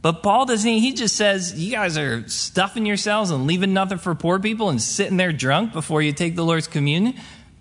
[0.00, 4.14] But Paul doesn't, he just says, You guys are stuffing yourselves and leaving nothing for
[4.14, 7.14] poor people and sitting there drunk before you take the Lord's communion.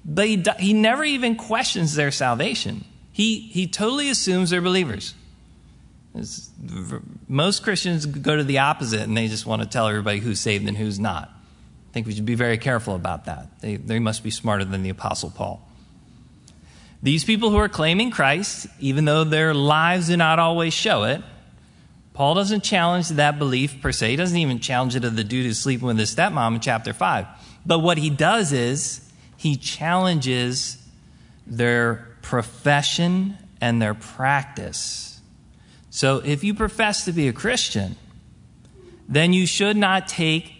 [0.03, 2.83] But he, he never even questions their salvation.
[3.13, 5.13] He, he totally assumes they're believers.
[6.15, 6.51] It's,
[7.27, 10.67] most Christians go to the opposite and they just want to tell everybody who's saved
[10.67, 11.29] and who's not.
[11.29, 13.59] I think we should be very careful about that.
[13.61, 15.67] They, they must be smarter than the Apostle Paul.
[17.01, 21.21] These people who are claiming Christ, even though their lives do not always show it,
[22.13, 24.11] Paul doesn't challenge that belief per se.
[24.11, 26.93] He doesn't even challenge it of the dude who's sleeping with his stepmom in chapter
[26.93, 27.27] 5.
[27.65, 30.77] But what he does is he challenges
[31.47, 35.12] their profession and their practice.
[35.93, 37.97] So if you profess to be a Christian,
[39.07, 40.51] then you should not take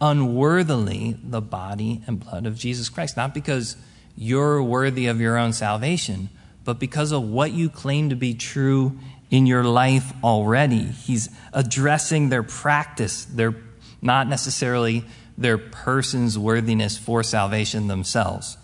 [0.00, 3.76] unworthily the body and blood of Jesus Christ, not because
[4.16, 6.30] you're worthy of your own salvation,
[6.64, 8.98] but because of what you claim to be true
[9.30, 10.84] in your life already.
[10.84, 13.54] He's addressing their practice, their
[14.00, 15.04] not necessarily
[15.36, 18.56] their person's worthiness for salvation themselves.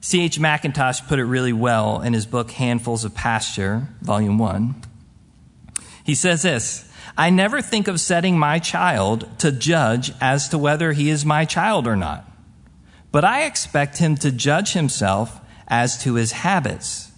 [0.00, 0.38] C.H.
[0.38, 4.91] Mackintosh put it really well in his book Handfuls of Pasture, Volume 1.
[6.04, 10.92] He says this I never think of setting my child to judge as to whether
[10.92, 12.30] he is my child or not,
[13.10, 17.12] but I expect him to judge himself as to his habits.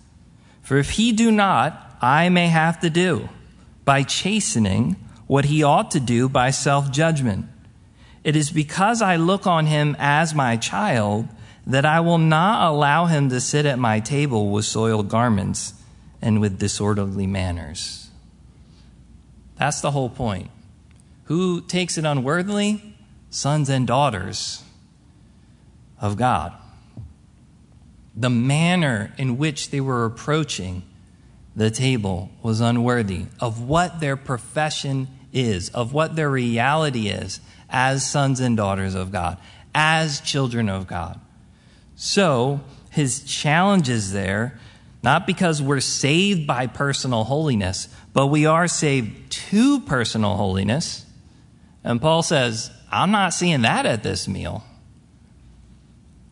[0.62, 3.28] For if he do not, I may have to do
[3.84, 7.46] by chastening what he ought to do by self judgment.
[8.24, 11.28] It is because I look on him as my child
[11.66, 15.74] that I will not allow him to sit at my table with soiled garments
[16.20, 18.03] and with disorderly manners.
[19.56, 20.50] That's the whole point.
[21.24, 22.94] Who takes it unworthily?
[23.30, 24.62] Sons and daughters
[26.00, 26.52] of God.
[28.14, 30.82] The manner in which they were approaching
[31.56, 38.08] the table was unworthy of what their profession is, of what their reality is as
[38.08, 39.38] sons and daughters of God,
[39.74, 41.20] as children of God.
[41.96, 44.58] So, his challenge is there,
[45.02, 51.04] not because we're saved by personal holiness, but we are saved to personal holiness.
[51.82, 54.64] And Paul says, I'm not seeing that at this meal.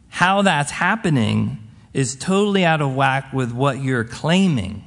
[0.09, 1.59] How that's happening
[1.92, 4.85] is totally out of whack with what you're claiming.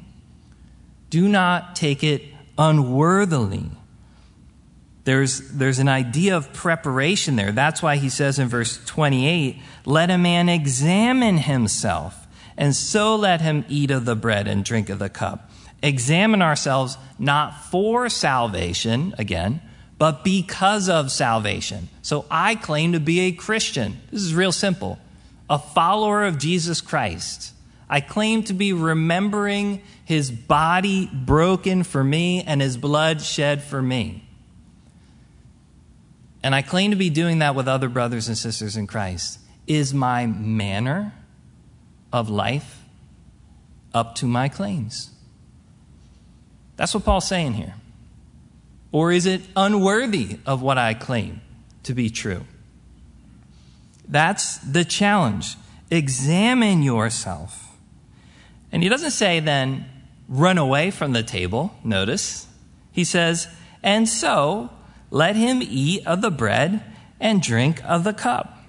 [1.09, 2.23] Do not take it
[2.57, 3.69] unworthily.
[5.03, 7.51] There's, there's an idea of preparation there.
[7.51, 12.25] That's why he says in verse 28 let a man examine himself,
[12.57, 15.51] and so let him eat of the bread and drink of the cup.
[15.81, 19.61] Examine ourselves not for salvation, again,
[19.97, 21.89] but because of salvation.
[22.01, 23.97] So I claim to be a Christian.
[24.11, 24.99] This is real simple.
[25.49, 27.53] A follower of Jesus Christ.
[27.89, 33.81] I claim to be remembering his body broken for me and his blood shed for
[33.81, 34.27] me.
[36.43, 39.39] And I claim to be doing that with other brothers and sisters in Christ.
[39.65, 41.13] Is my manner
[42.13, 42.83] of life
[43.93, 45.09] up to my claims?
[46.75, 47.75] That's what Paul's saying here.
[48.91, 51.41] Or is it unworthy of what I claim
[51.83, 52.45] to be true?
[54.07, 55.55] That's the challenge.
[55.89, 57.77] Examine yourself.
[58.71, 59.85] And he doesn't say then,
[60.27, 61.75] run away from the table.
[61.83, 62.47] Notice.
[62.91, 63.47] He says,
[63.83, 64.69] and so
[65.11, 66.83] let him eat of the bread
[67.19, 68.59] and drink of the cup.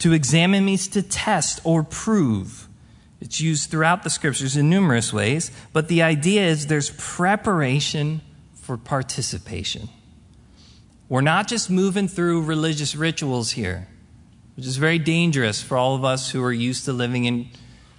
[0.00, 2.63] To examine means to test or prove.
[3.24, 8.20] It's used throughout the scriptures in numerous ways, but the idea is there's preparation
[8.52, 9.88] for participation.
[11.08, 13.88] We're not just moving through religious rituals here,
[14.56, 17.48] which is very dangerous for all of us who are used to living in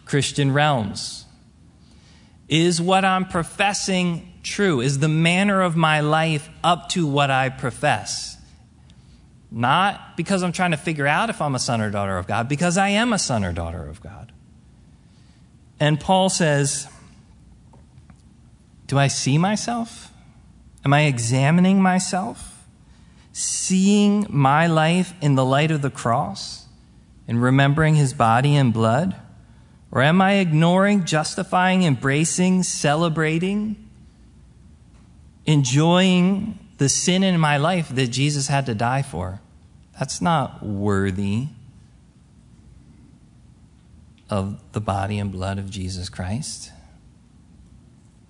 [0.05, 1.25] Christian realms.
[2.47, 4.79] Is what I'm professing true?
[4.79, 8.37] Is the manner of my life up to what I profess?
[9.49, 12.47] Not because I'm trying to figure out if I'm a son or daughter of God,
[12.47, 14.31] because I am a son or daughter of God.
[15.79, 16.87] And Paul says,
[18.87, 20.11] Do I see myself?
[20.83, 22.67] Am I examining myself?
[23.33, 26.65] Seeing my life in the light of the cross
[27.27, 29.15] and remembering his body and blood?
[29.91, 33.85] Or am I ignoring, justifying, embracing, celebrating
[35.45, 39.41] enjoying the sin in my life that Jesus had to die for.
[39.97, 41.47] That's not worthy
[44.29, 46.71] of the body and blood of Jesus Christ.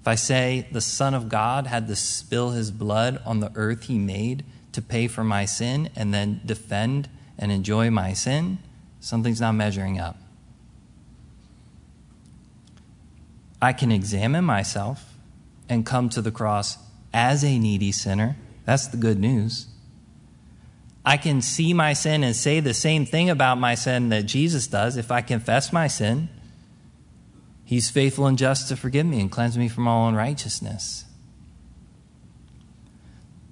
[0.02, 3.84] If I say the Son of God had to spill his blood on the earth
[3.84, 8.60] he made to pay for my sin and then defend and enjoy my sin,
[9.00, 10.18] something's not measuring up.
[13.62, 15.16] I can examine myself
[15.68, 16.78] and come to the cross
[17.14, 18.36] as a needy sinner.
[18.66, 19.68] That's the good news.
[21.06, 24.66] I can see my sin and say the same thing about my sin that Jesus
[24.66, 26.30] does if I confess my sin.
[27.64, 31.06] He's faithful and just to forgive me and cleanse me from all unrighteousness.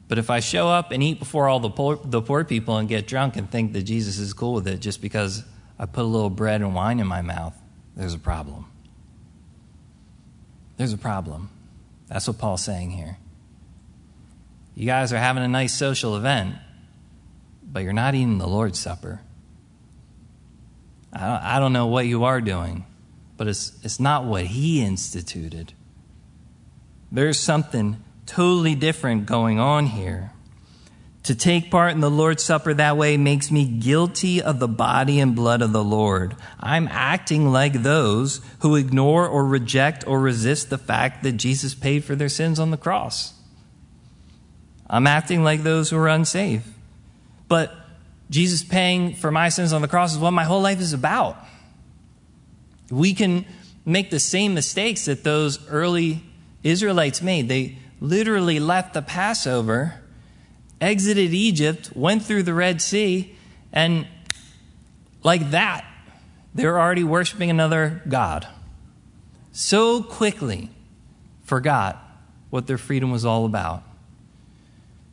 [0.07, 2.87] But if I show up and eat before all the poor, the poor people and
[2.87, 5.43] get drunk and think that Jesus is cool with it just because
[5.79, 7.55] I put a little bread and wine in my mouth,
[7.95, 8.65] there's a problem.
[10.77, 11.49] There's a problem.
[12.07, 13.17] That's what Paul's saying here.
[14.75, 16.55] You guys are having a nice social event,
[17.73, 19.19] but you're not eating the Lord's Supper.
[21.11, 22.85] I don't, I don't know what you are doing,
[23.35, 25.73] but it's, it's not what he instituted.
[27.11, 30.31] There's something totally different going on here.
[31.23, 35.19] To take part in the Lord's Supper that way makes me guilty of the body
[35.19, 36.35] and blood of the Lord.
[36.59, 42.03] I'm acting like those who ignore or reject or resist the fact that Jesus paid
[42.03, 43.33] for their sins on the cross.
[44.89, 46.67] I'm acting like those who are unsafe.
[47.53, 47.71] But
[48.31, 51.37] Jesus paying for my sins on the cross is what my whole life is about.
[52.89, 53.45] We can
[53.85, 56.23] make the same mistakes that those early
[56.63, 57.49] Israelites made.
[57.49, 60.01] They literally left the Passover
[60.81, 63.35] exited Egypt, went through the Red Sea,
[63.71, 64.07] and
[65.21, 65.85] like that,
[66.55, 68.47] they're already worshiping another God.
[69.51, 70.71] So quickly
[71.43, 72.03] forgot
[72.49, 73.83] what their freedom was all about.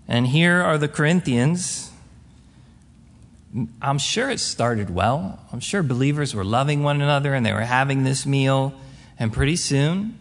[0.08, 1.88] And here are the Corinthians.
[3.82, 5.38] I'm sure it started well.
[5.52, 8.72] I'm sure believers were loving one another and they were having this meal.
[9.18, 10.18] And pretty soon,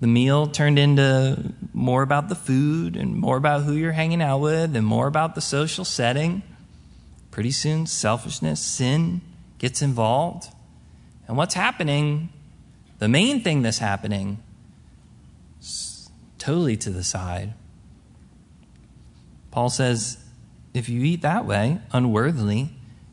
[0.00, 4.38] the meal turned into more about the food and more about who you're hanging out
[4.38, 6.42] with and more about the social setting.
[7.32, 9.20] Pretty soon, selfishness, sin
[9.58, 10.48] gets involved.
[11.26, 12.28] And what's happening,
[12.98, 14.38] the main thing that's happening,
[16.38, 17.54] totally to the side.
[19.50, 20.23] Paul says,
[20.74, 22.70] if you eat that way, unworthily,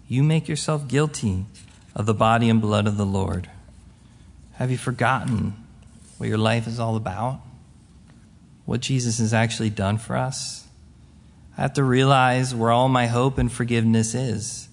[0.07, 1.45] you make yourself guilty
[1.95, 3.49] of the body and blood of the Lord.
[4.55, 5.53] Have you forgotten
[6.21, 7.41] what your life is all about,
[8.65, 10.67] what Jesus has actually done for us.
[11.57, 14.69] I have to realize where all my hope and forgiveness is.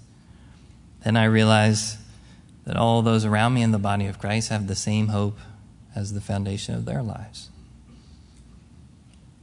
[1.04, 1.96] Then I realize
[2.66, 5.38] that all those around me in the body of Christ have the same hope
[5.94, 7.48] as the foundation of their lives.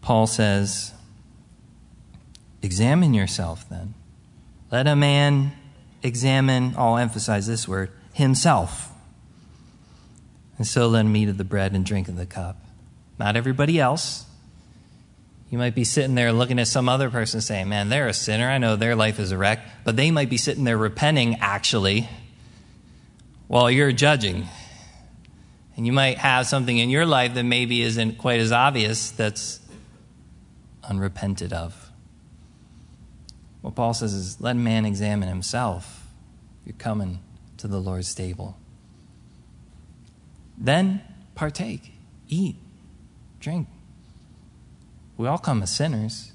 [0.02, 0.94] Paul says,
[2.66, 3.94] Examine yourself then.
[4.72, 5.52] Let a man
[6.02, 8.92] examine, I'll emphasize this word, himself.
[10.58, 12.58] And so let him eat of the bread and drink of the cup.
[13.20, 14.26] Not everybody else.
[15.52, 18.50] You might be sitting there looking at some other person saying, Man, they're a sinner.
[18.50, 19.60] I know their life is a wreck.
[19.84, 22.10] But they might be sitting there repenting, actually,
[23.48, 24.48] while you're judging.
[25.78, 29.60] And you might have something in your life that maybe isn't quite as obvious that's
[30.84, 31.85] unrepented of.
[33.66, 36.06] What Paul says is let man examine himself.
[36.68, 37.18] You're coming
[37.58, 38.60] to the Lord's table.
[40.56, 41.02] Then
[41.34, 41.94] partake,
[42.28, 42.58] eat,
[43.40, 43.68] drink.
[45.18, 46.32] We all come as sinners,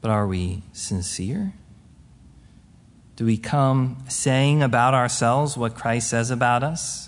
[0.00, 1.52] but are we sincere?
[3.14, 7.07] Do we come saying about ourselves what Christ says about us?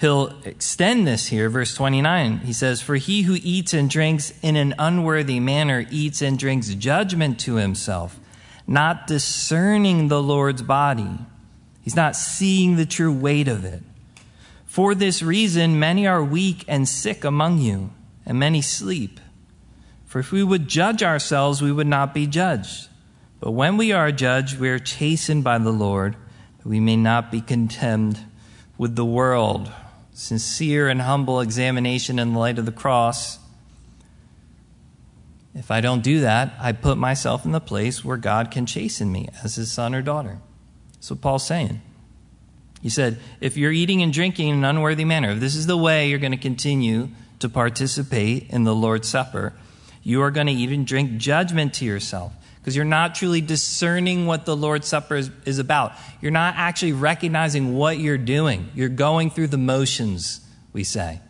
[0.00, 2.38] He'll extend this here, verse 29.
[2.38, 6.72] He says, For he who eats and drinks in an unworthy manner eats and drinks
[6.74, 8.18] judgment to himself,
[8.66, 11.18] not discerning the Lord's body.
[11.82, 13.82] He's not seeing the true weight of it.
[14.64, 17.90] For this reason, many are weak and sick among you,
[18.24, 19.20] and many sleep.
[20.06, 22.88] For if we would judge ourselves, we would not be judged.
[23.38, 26.16] But when we are judged, we are chastened by the Lord,
[26.58, 28.18] that we may not be condemned
[28.78, 29.70] with the world.
[30.20, 33.38] Sincere and humble examination in the light of the cross.
[35.54, 39.10] If I don't do that, I put myself in the place where God can chasten
[39.10, 40.38] me as his son or daughter.
[40.92, 41.80] That's what Paul's saying.
[42.82, 45.74] He said, if you're eating and drinking in an unworthy manner, if this is the
[45.74, 47.08] way you're going to continue
[47.38, 49.54] to participate in the Lord's Supper,
[50.02, 54.44] you are going to even drink judgment to yourself because you're not truly discerning what
[54.44, 55.92] the Lord's Supper is, is, about.
[56.20, 58.68] You're not actually recognizing what you're doing.
[58.74, 60.40] You're going through the motions,
[60.72, 61.20] we say.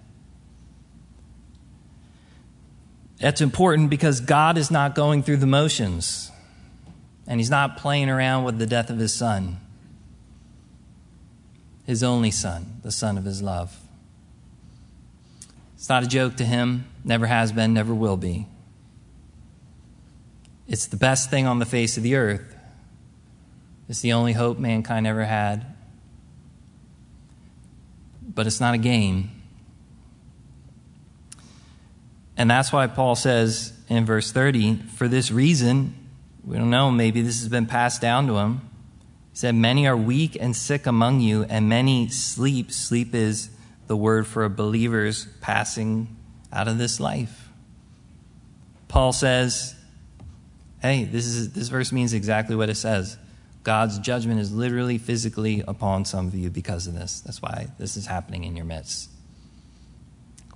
[3.18, 6.30] That's important because God is not going through the motions,
[7.26, 9.58] and He's not playing around with the death of His Son
[11.90, 13.76] his only son, the son of his love.
[15.74, 18.46] It's not a joke to him, never has been, never will be.
[20.70, 22.54] It's the best thing on the face of the earth.
[23.88, 25.66] It's the only hope mankind ever had.
[28.22, 29.32] But it's not a game.
[32.36, 35.92] And that's why Paul says in verse 30 for this reason,
[36.44, 38.60] we don't know, maybe this has been passed down to him
[39.32, 42.70] He said, Many are weak and sick among you, and many sleep.
[42.70, 43.50] Sleep is
[43.88, 46.16] the word for a believer's passing
[46.52, 47.48] out of this life.
[48.86, 49.74] Paul says,
[50.80, 53.18] Hey, this, is, this verse means exactly what it says.
[53.62, 57.20] God's judgment is literally physically upon some of you because of this.
[57.20, 59.10] That's why this is happening in your midst.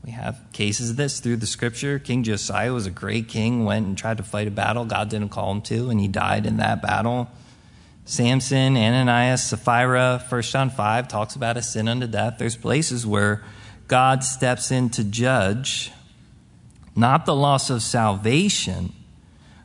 [0.05, 1.99] We have cases of this through the scripture.
[1.99, 5.31] King Josiah was a great king, went and tried to fight a battle God didn't
[5.31, 7.31] call him to, and he died in that battle.
[8.07, 12.37] Samson, Ananias, Sapphira, 1 John 5 talks about a sin unto death.
[12.39, 13.43] There's places where
[13.89, 15.91] God steps in to judge
[16.97, 18.93] not the loss of salvation,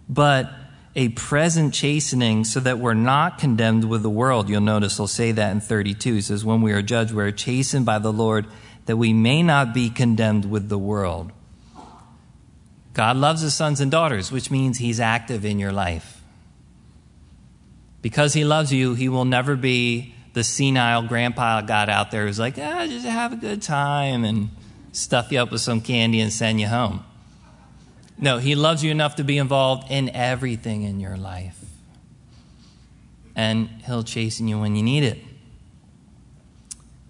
[0.10, 0.50] but
[0.96, 4.50] a present chastening so that we're not condemned with the world.
[4.50, 6.16] You'll notice he'll say that in 32.
[6.16, 8.48] He says, When we are judged, we are chastened by the Lord
[8.86, 11.32] that we may not be condemned with the world.
[12.94, 16.22] God loves his sons and daughters, which means he's active in your life.
[18.02, 22.40] Because he loves you, he will never be the senile grandpa God out there who's
[22.40, 24.50] like, ah, just have a good time and
[24.92, 27.04] stuff you up with some candy and send you home.
[28.22, 31.58] No, he loves you enough to be involved in everything in your life.
[33.36, 35.20] And he'll chasten you when you need it.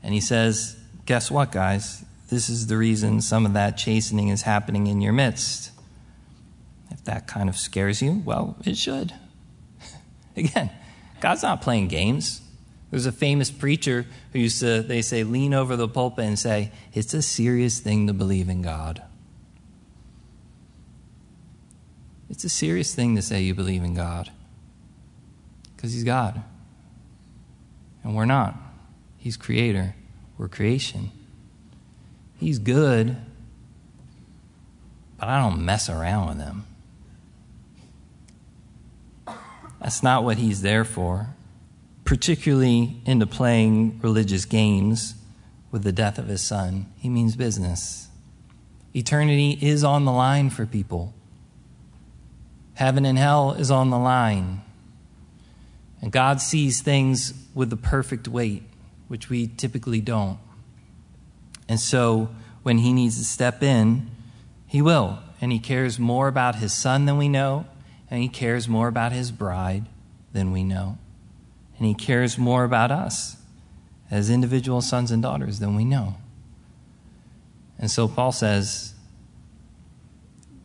[0.03, 2.05] And he says, guess what, guys?
[2.29, 5.71] This is the reason some of that chastening is happening in your midst.
[6.91, 9.13] If that kind of scares you, well, it should.
[10.37, 10.69] Again,
[11.19, 12.41] God's not playing games.
[12.91, 16.71] There's a famous preacher who used to, they say, lean over the pulpit and say,
[16.93, 19.01] It's a serious thing to believe in God.
[22.29, 24.29] It's a serious thing to say you believe in God
[25.75, 26.43] because He's God.
[28.03, 28.55] And we're not.
[29.17, 29.95] He's creator,
[30.37, 31.11] we're creation.
[32.37, 33.17] He's good,
[35.17, 36.65] but I don't mess around with Him.
[39.81, 41.27] That's not what He's there for,
[42.05, 45.15] particularly into playing religious games
[45.71, 46.85] with the death of His Son.
[46.97, 48.07] He means business.
[48.93, 51.13] Eternity is on the line for people.
[52.79, 54.61] Heaven and hell is on the line.
[56.01, 58.63] And God sees things with the perfect weight,
[59.09, 60.39] which we typically don't.
[61.67, 62.29] And so
[62.63, 64.09] when He needs to step in,
[64.65, 65.19] He will.
[65.41, 67.65] And He cares more about His Son than we know,
[68.09, 69.85] and He cares more about His bride
[70.31, 70.97] than we know.
[71.77, 73.35] And He cares more about us
[74.09, 76.15] as individual sons and daughters than we know.
[77.77, 78.93] And so Paul says,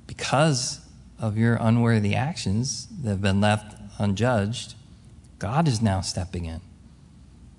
[0.06, 0.83] because
[1.18, 4.74] of your unworthy actions that have been left unjudged,
[5.38, 6.60] God is now stepping in.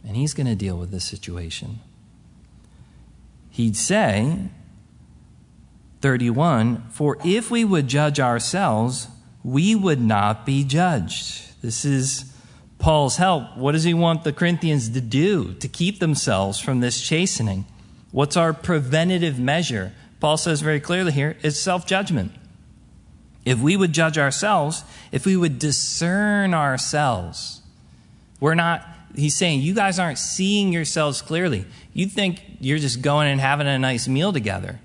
[0.06, 1.80] And He's going to deal with this situation.
[3.50, 4.50] He'd say,
[6.02, 9.08] 31, For if we would judge ourselves,
[9.44, 11.62] we would not be judged.
[11.62, 12.36] This is
[12.80, 13.58] Paul's help.
[13.58, 17.66] What does he want the Corinthians to do to keep themselves from this chastening?
[18.12, 19.94] What's our preventative measure?
[20.20, 22.32] Paul says very clearly here it's self judgment.
[23.46, 27.62] If we would judge ourselves, if we would discern ourselves,
[28.40, 28.84] we're not,
[29.16, 31.66] he's saying, you guys aren't seeing yourselves clearly.
[31.94, 34.80] You think you're just going and having a nice meal together.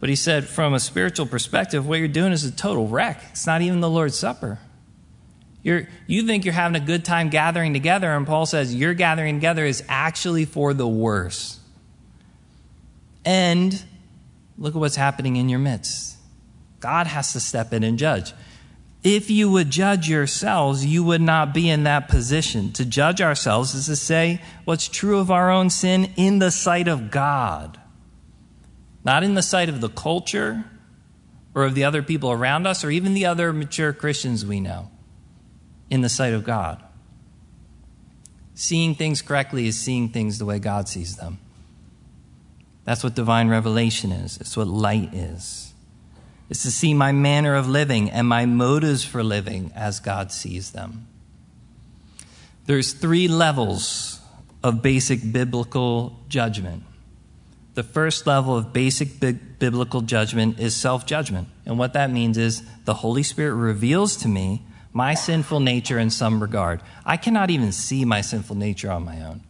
[0.00, 3.20] But he said, from a spiritual perspective, what you're doing is a total wreck.
[3.30, 4.60] It's not even the Lord's Supper.
[5.64, 9.36] You're, you think you're having a good time gathering together, and Paul says your gathering
[9.36, 11.58] together is actually for the worse.
[13.24, 13.82] And
[14.56, 16.17] look at what's happening in your midst.
[16.80, 18.32] God has to step in and judge.
[19.04, 22.72] If you would judge yourselves, you would not be in that position.
[22.72, 26.88] To judge ourselves is to say what's true of our own sin in the sight
[26.88, 27.78] of God,
[29.04, 30.64] not in the sight of the culture
[31.54, 34.90] or of the other people around us or even the other mature Christians we know,
[35.90, 36.82] in the sight of God.
[38.54, 41.38] Seeing things correctly is seeing things the way God sees them.
[42.84, 45.67] That's what divine revelation is, it's what light is
[46.48, 50.70] is to see my manner of living and my motives for living as God sees
[50.70, 51.06] them.
[52.66, 54.20] There's three levels
[54.62, 56.82] of basic biblical judgment.
[57.74, 61.48] The first level of basic bi- biblical judgment is self judgment.
[61.64, 66.10] And what that means is the Holy Spirit reveals to me my sinful nature in
[66.10, 66.80] some regard.
[67.06, 69.42] I cannot even see my sinful nature on my own.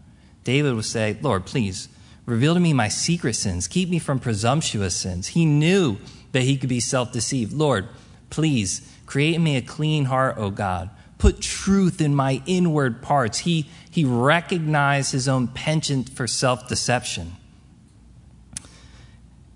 [0.44, 1.88] David would say, Lord, please
[2.26, 3.66] reveal to me my secret sins.
[3.66, 5.28] Keep me from presumptuous sins.
[5.28, 5.99] He knew
[6.33, 7.53] that he could be self deceived.
[7.53, 7.89] Lord,
[8.31, 10.91] please create in me a clean heart, O God.
[11.18, 13.39] Put truth in my inward parts.
[13.39, 17.33] He, he recognized his own penchant for self deception.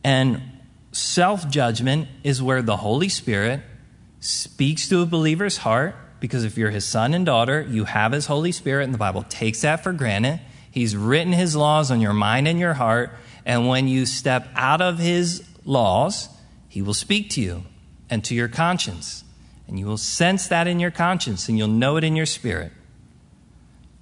[0.03, 0.43] And
[0.91, 3.61] self judgment is where the Holy Spirit
[4.21, 8.27] speaks to a believer's heart, because if you're his son and daughter, you have his
[8.27, 10.41] Holy Spirit, and the Bible takes that for granted.
[10.71, 13.11] He's written his laws on your mind and your heart,
[13.45, 16.29] and when you step out of his laws,
[16.73, 17.65] he will speak to you
[18.09, 19.25] and to your conscience.
[19.69, 22.73] And you will sense that in your conscience and you'll know it in your spirit.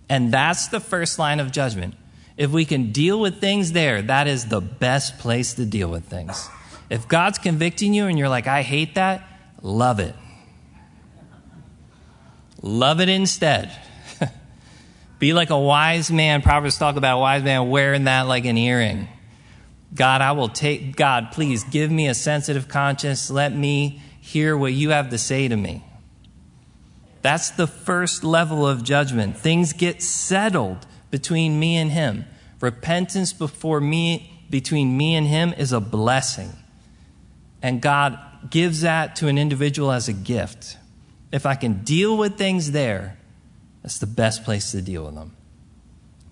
[0.09, 1.97] And that's the first line of judgment.
[2.37, 6.05] If we can deal with things there, that is the best place to deal with
[6.05, 6.49] things.
[6.89, 9.27] If God's convicting you and you're like, I hate that,
[9.63, 10.15] love it.
[12.63, 13.77] Love it instead.
[15.19, 16.41] Be like a wise man.
[16.41, 19.09] Proverbs talk about a wise man wearing that like an earring.
[19.95, 23.31] God, I will take, God, please give me a sensitive conscience.
[23.31, 25.85] Let me hear what you have to say to me.
[27.23, 29.37] That's the first level of judgment.
[29.37, 32.25] Things get settled between me and him.
[32.61, 36.51] Repentance before me, between me and him is a blessing.
[37.63, 38.19] And God
[38.49, 40.79] gives that to an individual as a gift.
[41.33, 43.19] If I can deal with things there,
[43.83, 45.37] that's the best place to deal with them.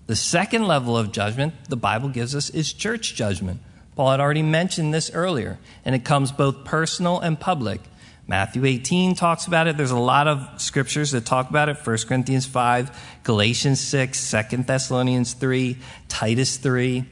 [0.09, 3.61] The second level of judgment the Bible gives us is church judgment.
[3.95, 7.83] Paul had already mentioned this earlier, and it comes both personal and public.
[8.27, 9.77] Matthew 18 talks about it.
[9.77, 14.57] There's a lot of scriptures that talk about it 1 Corinthians 5, Galatians 6, 2
[14.63, 15.77] Thessalonians 3,
[16.09, 17.05] Titus 3.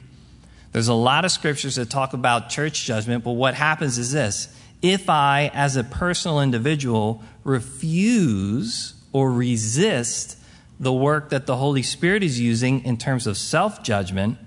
[0.73, 4.49] There's a lot of scriptures that talk about church judgment, but what happens is this
[4.81, 10.39] if I, as a personal individual, refuse or resist
[10.79, 14.39] the work that the Holy Spirit is using in terms of self judgment,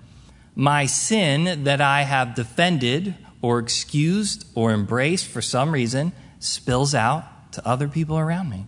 [0.56, 7.52] my sin that I have defended or excused or embraced for some reason spills out
[7.54, 8.68] to other people around me.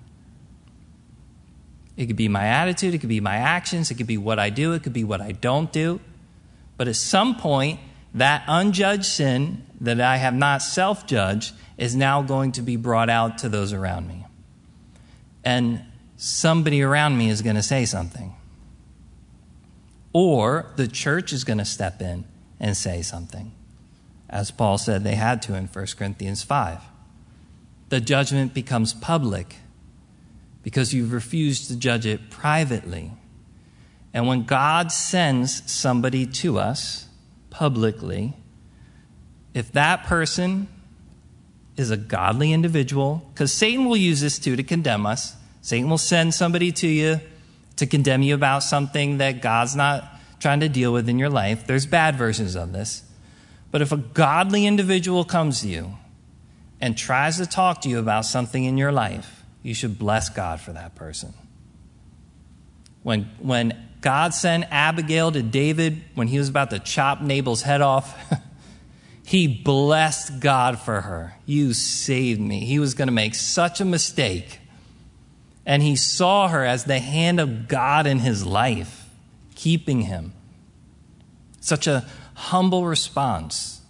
[1.98, 4.50] It could be my attitude, it could be my actions, it could be what I
[4.50, 6.00] do, it could be what I don't do.
[6.78, 7.80] But at some point,
[8.14, 13.10] that unjudged sin that I have not self judged is now going to be brought
[13.10, 14.26] out to those around me.
[15.44, 15.84] And
[16.22, 18.36] somebody around me is going to say something.
[20.14, 22.26] Or the church is going to step in
[22.60, 23.52] and say something,
[24.30, 26.82] as Paul said they had to in 1 Corinthians 5
[27.92, 29.58] the judgment becomes public
[30.64, 33.12] because you've refused to judge it privately.
[34.14, 37.08] And when God sends somebody to us
[37.50, 38.34] publicly,
[39.54, 40.70] if that person
[41.76, 45.98] is a godly individual, because Satan will use this too to condemn us, Satan will
[45.98, 47.22] send somebody to you
[47.78, 50.04] to condemn you about something that God's not
[50.40, 51.66] trying to deal with in your life.
[51.68, 53.04] There's bad versions of this.
[53.70, 55.98] But if a godly individual comes to you
[56.82, 60.60] and tries to talk to you about something in your life, you should bless God
[60.60, 61.34] for that person.
[63.04, 67.82] When, when God sent Abigail to David when he was about to chop Nabal's head
[67.82, 68.18] off,
[69.26, 71.36] he blessed God for her.
[71.46, 72.66] You saved me.
[72.66, 74.61] He was going to make such a mistake.
[75.66, 79.10] And he saw her as the hand of God in his life,
[79.56, 80.34] keeping him.
[81.60, 83.82] Such a humble response.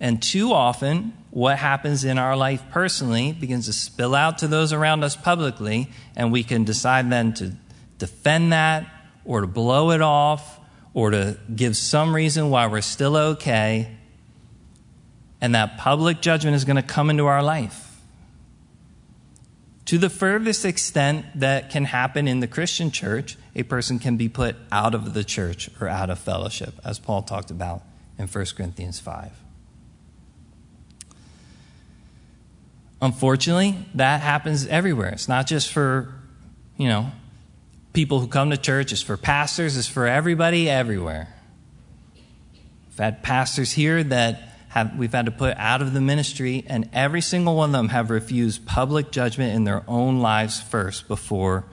[0.00, 4.72] And too often, what happens in our life personally begins to spill out to those
[4.72, 7.52] around us publicly, and we can decide then to
[7.98, 8.86] defend that
[9.24, 10.58] or to blow it off
[10.94, 13.96] or to give some reason why we're still okay.
[15.40, 17.89] And that public judgment is going to come into our life.
[19.90, 24.28] To the furthest extent that can happen in the Christian church, a person can be
[24.28, 27.82] put out of the church or out of fellowship, as Paul talked about
[28.16, 29.32] in 1 Corinthians 5.
[33.02, 35.08] Unfortunately, that happens everywhere.
[35.08, 36.14] It's not just for,
[36.76, 37.10] you know,
[37.92, 41.34] people who come to church, it's for pastors, it's for everybody everywhere.
[42.92, 46.88] I've had pastors here that have, we've had to put out of the ministry, and
[46.92, 51.64] every single one of them have refused public judgment in their own lives first before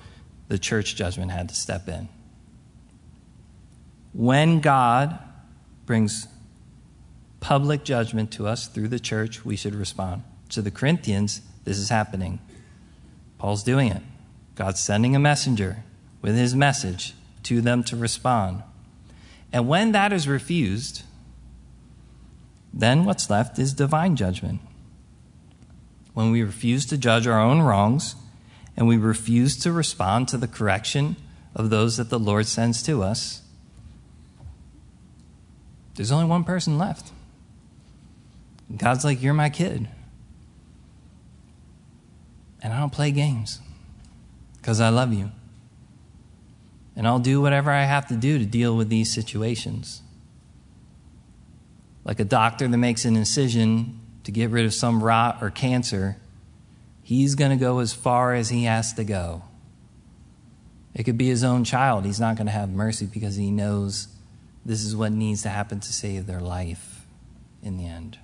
[0.48, 2.10] the church judgment had to step in.
[4.14, 5.20] When God
[5.86, 6.28] brings
[7.40, 11.90] public judgment to us through the church, we should respond to the Corinthians, this is
[11.90, 12.40] happening.
[13.38, 14.02] Paul's doing it.
[14.56, 15.84] God's sending a messenger
[16.24, 18.64] with his message to them to respond.
[19.54, 21.04] And when that is refused,
[22.78, 24.60] then what's left is divine judgment.
[26.14, 28.16] When we refuse to judge our own wrongs
[28.76, 31.16] and we refuse to respond to the correction
[31.56, 33.42] of those that the Lord sends to us,
[35.96, 37.12] there's only one person left.
[38.76, 39.88] God's like, You're my kid.
[42.62, 43.60] And I don't play games
[44.58, 45.32] because I love you.
[46.96, 50.02] And I'll do whatever I have to do to deal with these situations.
[52.08, 56.16] Like a doctor that makes an incision to get rid of some rot or cancer,
[57.04, 59.44] he's going to go as far as he has to go.
[60.96, 62.06] It could be his own child.
[62.06, 64.08] He's not going to have mercy because he knows
[64.66, 67.06] this is what needs to happen to save their life
[67.62, 68.18] in the end.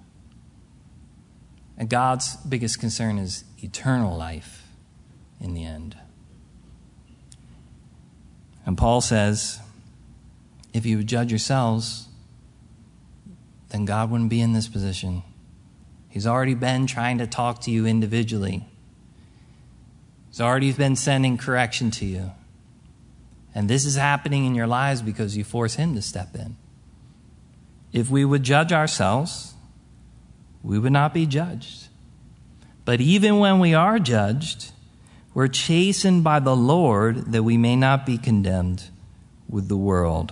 [1.77, 4.65] And God's biggest concern is eternal life
[5.41, 5.97] in the end.
[8.65, 9.59] And Paul says,
[10.73, 12.07] if you judge yourselves,
[13.73, 15.23] then God wouldn't be in this position.
[16.07, 18.67] He's already been trying to talk to you individually.
[20.29, 22.31] He's already been sending correction to you.
[23.55, 26.55] And this is happening in your lives because you force Him to step in.
[27.91, 29.55] If we would judge ourselves,
[30.61, 31.87] we would not be judged.
[32.85, 34.71] But even when we are judged,
[35.33, 38.89] we're chastened by the Lord that we may not be condemned
[39.49, 40.31] with the world.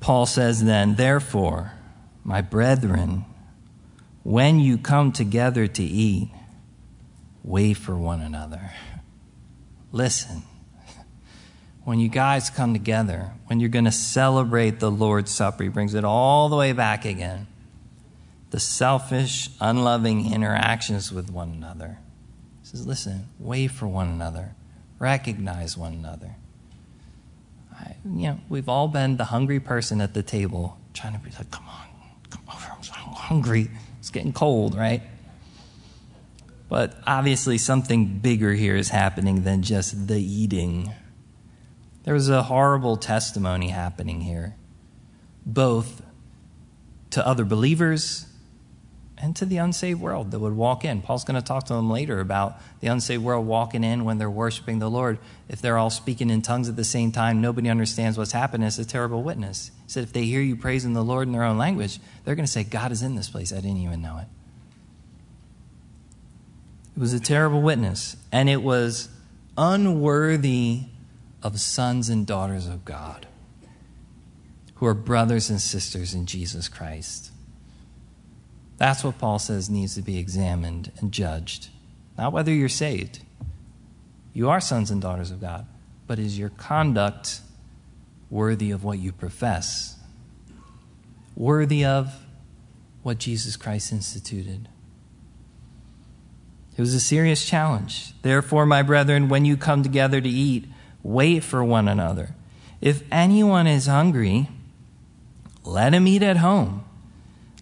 [0.00, 1.72] Paul says then, therefore,
[2.24, 3.26] my brethren,
[4.22, 6.30] when you come together to eat,
[7.44, 8.72] wait for one another.
[9.92, 10.42] Listen,
[11.84, 15.94] when you guys come together, when you're going to celebrate the Lord's Supper, he brings
[15.94, 17.46] it all the way back again.
[18.50, 21.98] The selfish, unloving interactions with one another.
[22.62, 24.54] He says, listen, wait for one another,
[24.98, 26.36] recognize one another.
[28.04, 31.50] You know, we've all been the hungry person at the table, trying to be like,
[31.50, 31.86] come on,
[32.30, 33.70] come over, I'm so hungry.
[33.98, 35.02] It's getting cold, right?
[36.68, 40.92] But obviously, something bigger here is happening than just the eating.
[42.04, 44.56] There was a horrible testimony happening here,
[45.44, 46.02] both
[47.10, 48.26] to other believers
[49.22, 51.02] and to the unsaved world that would walk in.
[51.02, 54.30] Paul's going to talk to them later about the unsaved world walking in when they're
[54.30, 55.18] worshiping the Lord.
[55.48, 58.66] If they're all speaking in tongues at the same time, nobody understands what's happening.
[58.66, 59.70] It's a terrible witness.
[59.84, 62.46] He said if they hear you praising the Lord in their own language, they're going
[62.46, 63.52] to say, God is in this place.
[63.52, 64.26] I didn't even know it.
[66.96, 69.08] It was a terrible witness, and it was
[69.56, 70.84] unworthy
[71.42, 73.26] of sons and daughters of God
[74.76, 77.29] who are brothers and sisters in Jesus Christ.
[78.80, 81.68] That's what Paul says needs to be examined and judged.
[82.16, 83.20] Not whether you're saved.
[84.32, 85.66] You are sons and daughters of God.
[86.06, 87.42] But is your conduct
[88.30, 89.98] worthy of what you profess?
[91.36, 92.24] Worthy of
[93.02, 94.70] what Jesus Christ instituted?
[96.74, 98.14] It was a serious challenge.
[98.22, 100.64] Therefore, my brethren, when you come together to eat,
[101.02, 102.30] wait for one another.
[102.80, 104.48] If anyone is hungry,
[105.64, 106.86] let him eat at home,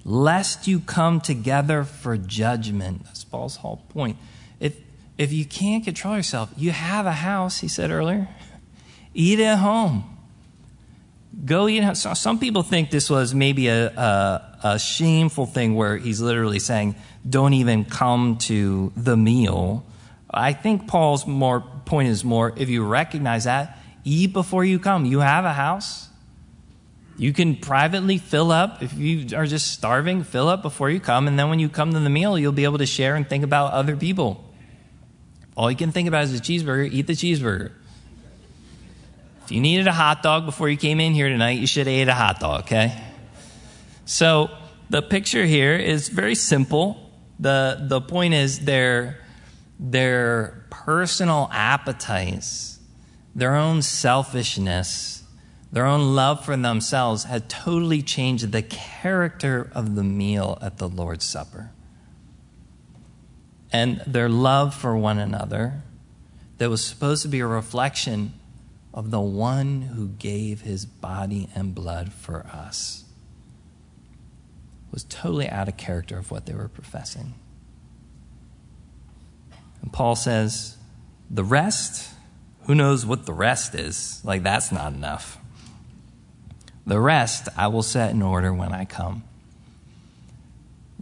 [0.08, 3.04] lest you come together for judgment.
[3.04, 4.16] That's Paul's whole point.
[4.58, 4.74] If,
[5.18, 8.26] if you can't control yourself, you have a house, he said earlier,
[9.12, 10.16] eat at home.
[11.44, 11.80] Go eat.
[11.80, 12.14] at home.
[12.14, 16.94] Some people think this was maybe a, a, a shameful thing where he's literally saying,
[17.28, 19.84] don't even come to the meal.
[20.30, 25.04] I think Paul's more point is more if you recognize that, eat before you come.
[25.04, 26.07] You have a house.
[27.18, 31.26] You can privately fill up if you are just starving, fill up before you come,
[31.26, 33.42] and then when you come to the meal, you'll be able to share and think
[33.42, 34.44] about other people.
[35.56, 37.72] All you can think about is a cheeseburger, eat the cheeseburger.
[39.44, 41.94] If you needed a hot dog before you came in here tonight, you should have
[41.94, 43.02] ate a hot dog, okay?
[44.04, 44.50] So
[44.88, 47.10] the picture here is very simple.
[47.40, 49.18] The, the point is their,
[49.80, 52.78] their personal appetites,
[53.34, 55.17] their own selfishness,
[55.70, 60.88] their own love for themselves had totally changed the character of the meal at the
[60.88, 61.70] Lord's Supper.
[63.70, 65.82] And their love for one another,
[66.56, 68.32] that was supposed to be a reflection
[68.94, 73.04] of the one who gave his body and blood for us,
[74.90, 77.34] was totally out of character of what they were professing.
[79.82, 80.78] And Paul says,
[81.30, 82.10] the rest,
[82.62, 84.20] who knows what the rest is?
[84.24, 85.38] Like, that's not enough.
[86.88, 89.22] The rest I will set in order when I come.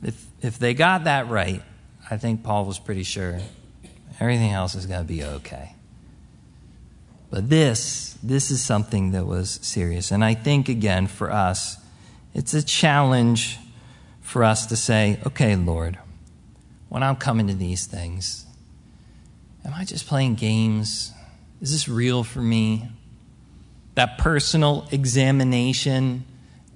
[0.03, 1.63] If, if they got that right,
[2.11, 3.41] I think Paul was pretty sure
[4.21, 5.75] everything else is going to be okay.
[7.31, 10.11] But this, this is something that was serious.
[10.11, 11.79] And I think, again, for us,
[12.35, 13.59] it's a challenge
[14.21, 15.99] for us to say, okay, Lord,
[16.91, 18.47] when I'm coming to these things,
[19.67, 21.13] Am I just playing games?
[21.61, 22.89] Is this real for me?
[23.97, 26.25] That personal examination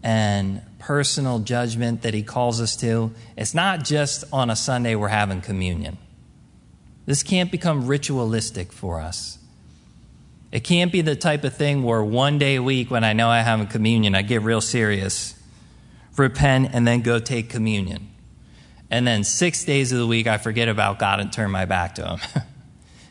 [0.02, 5.08] and personal judgment that he calls us to, it's not just on a Sunday we're
[5.08, 5.96] having communion.
[7.06, 9.38] This can't become ritualistic for us.
[10.52, 13.28] It can't be the type of thing where one day a week, when I know
[13.28, 15.34] I have a communion, I get real serious,
[16.16, 18.10] repent, and then go take communion.
[18.90, 21.94] And then six days of the week, I forget about God and turn my back
[21.96, 22.20] to Him.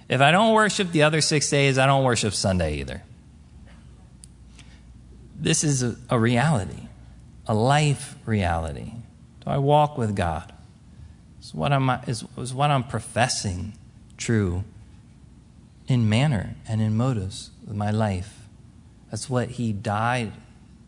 [0.10, 3.04] If I don't worship the other six days, I don't worship Sunday either.
[5.40, 6.88] This is a, a reality,
[7.48, 8.92] a life reality.
[9.42, 10.54] Do I walk with God?
[11.42, 13.74] Is what I'm, is, is what I'm professing
[14.18, 14.66] true
[15.88, 18.40] in manner and in motives with my life?
[19.10, 20.34] That's what He died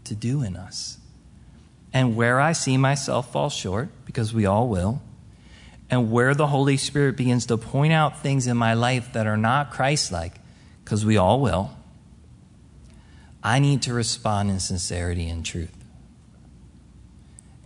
[0.04, 0.97] to do in us.
[1.93, 5.02] And where I see myself fall short, because we all will,
[5.89, 9.38] and where the Holy Spirit begins to point out things in my life that are
[9.38, 10.36] not Christ like,
[10.84, 11.72] because we all will,
[13.44, 15.76] I need to respond in sincerity and truth.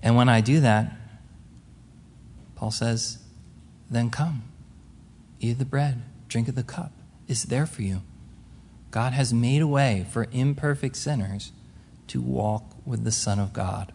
[0.02, 0.92] And when I do that,
[2.56, 3.20] Paul says,
[3.90, 4.44] then come,
[5.40, 6.92] eat the bread, drink of the cup.
[7.28, 8.02] It's there for you.
[8.92, 11.52] God has made a way for imperfect sinners
[12.08, 13.92] to walk with the Son of God.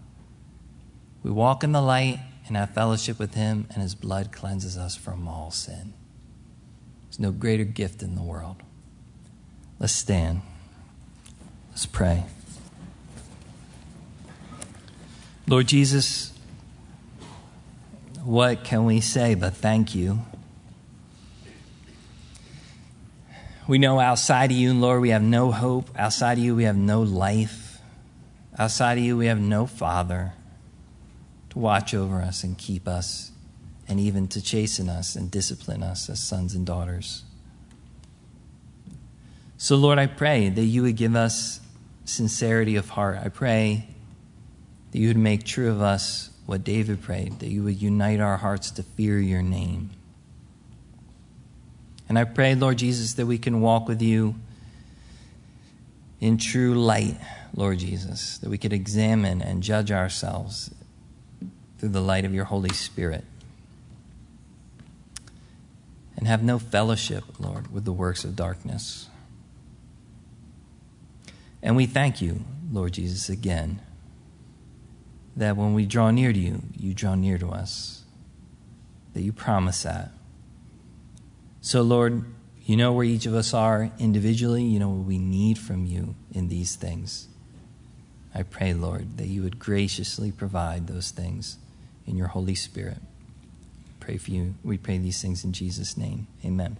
[1.22, 4.96] We walk in the light and have fellowship with Him, and His blood cleanses us
[4.96, 5.94] from all sin.
[7.06, 8.62] There's no greater gift in the world.
[9.78, 10.42] Let's stand.
[11.80, 12.24] Let's pray.
[15.46, 16.30] Lord Jesus,
[18.22, 20.20] what can we say but thank you?
[23.66, 25.88] We know outside of you, Lord, we have no hope.
[25.96, 27.78] Outside of you, we have no life.
[28.58, 30.34] Outside of you, we have no Father
[31.48, 33.32] to watch over us and keep us,
[33.88, 37.22] and even to chasten us and discipline us as sons and daughters.
[39.56, 41.59] So, Lord, I pray that you would give us
[42.10, 43.18] sincerity of heart.
[43.22, 43.88] I pray
[44.90, 48.36] that you would make true of us what David prayed, that you would unite our
[48.36, 49.90] hearts to fear your name.
[52.08, 54.34] And I pray, Lord Jesus, that we can walk with you
[56.18, 57.16] in true light,
[57.54, 60.70] Lord Jesus, that we could examine and judge ourselves
[61.78, 63.24] through the light of your Holy Spirit.
[66.16, 69.09] And have no fellowship, Lord, with the works of darkness.
[71.62, 73.82] And we thank you, Lord Jesus, again,
[75.36, 78.04] that when we draw near to you, you draw near to us,
[79.14, 80.10] that you promise that.
[81.60, 82.24] So, Lord,
[82.64, 86.14] you know where each of us are individually, you know what we need from you
[86.32, 87.28] in these things.
[88.34, 91.58] I pray, Lord, that you would graciously provide those things
[92.06, 92.98] in your Holy Spirit.
[93.98, 94.54] Pray for you.
[94.62, 96.28] We pray these things in Jesus' name.
[96.44, 96.76] Amen.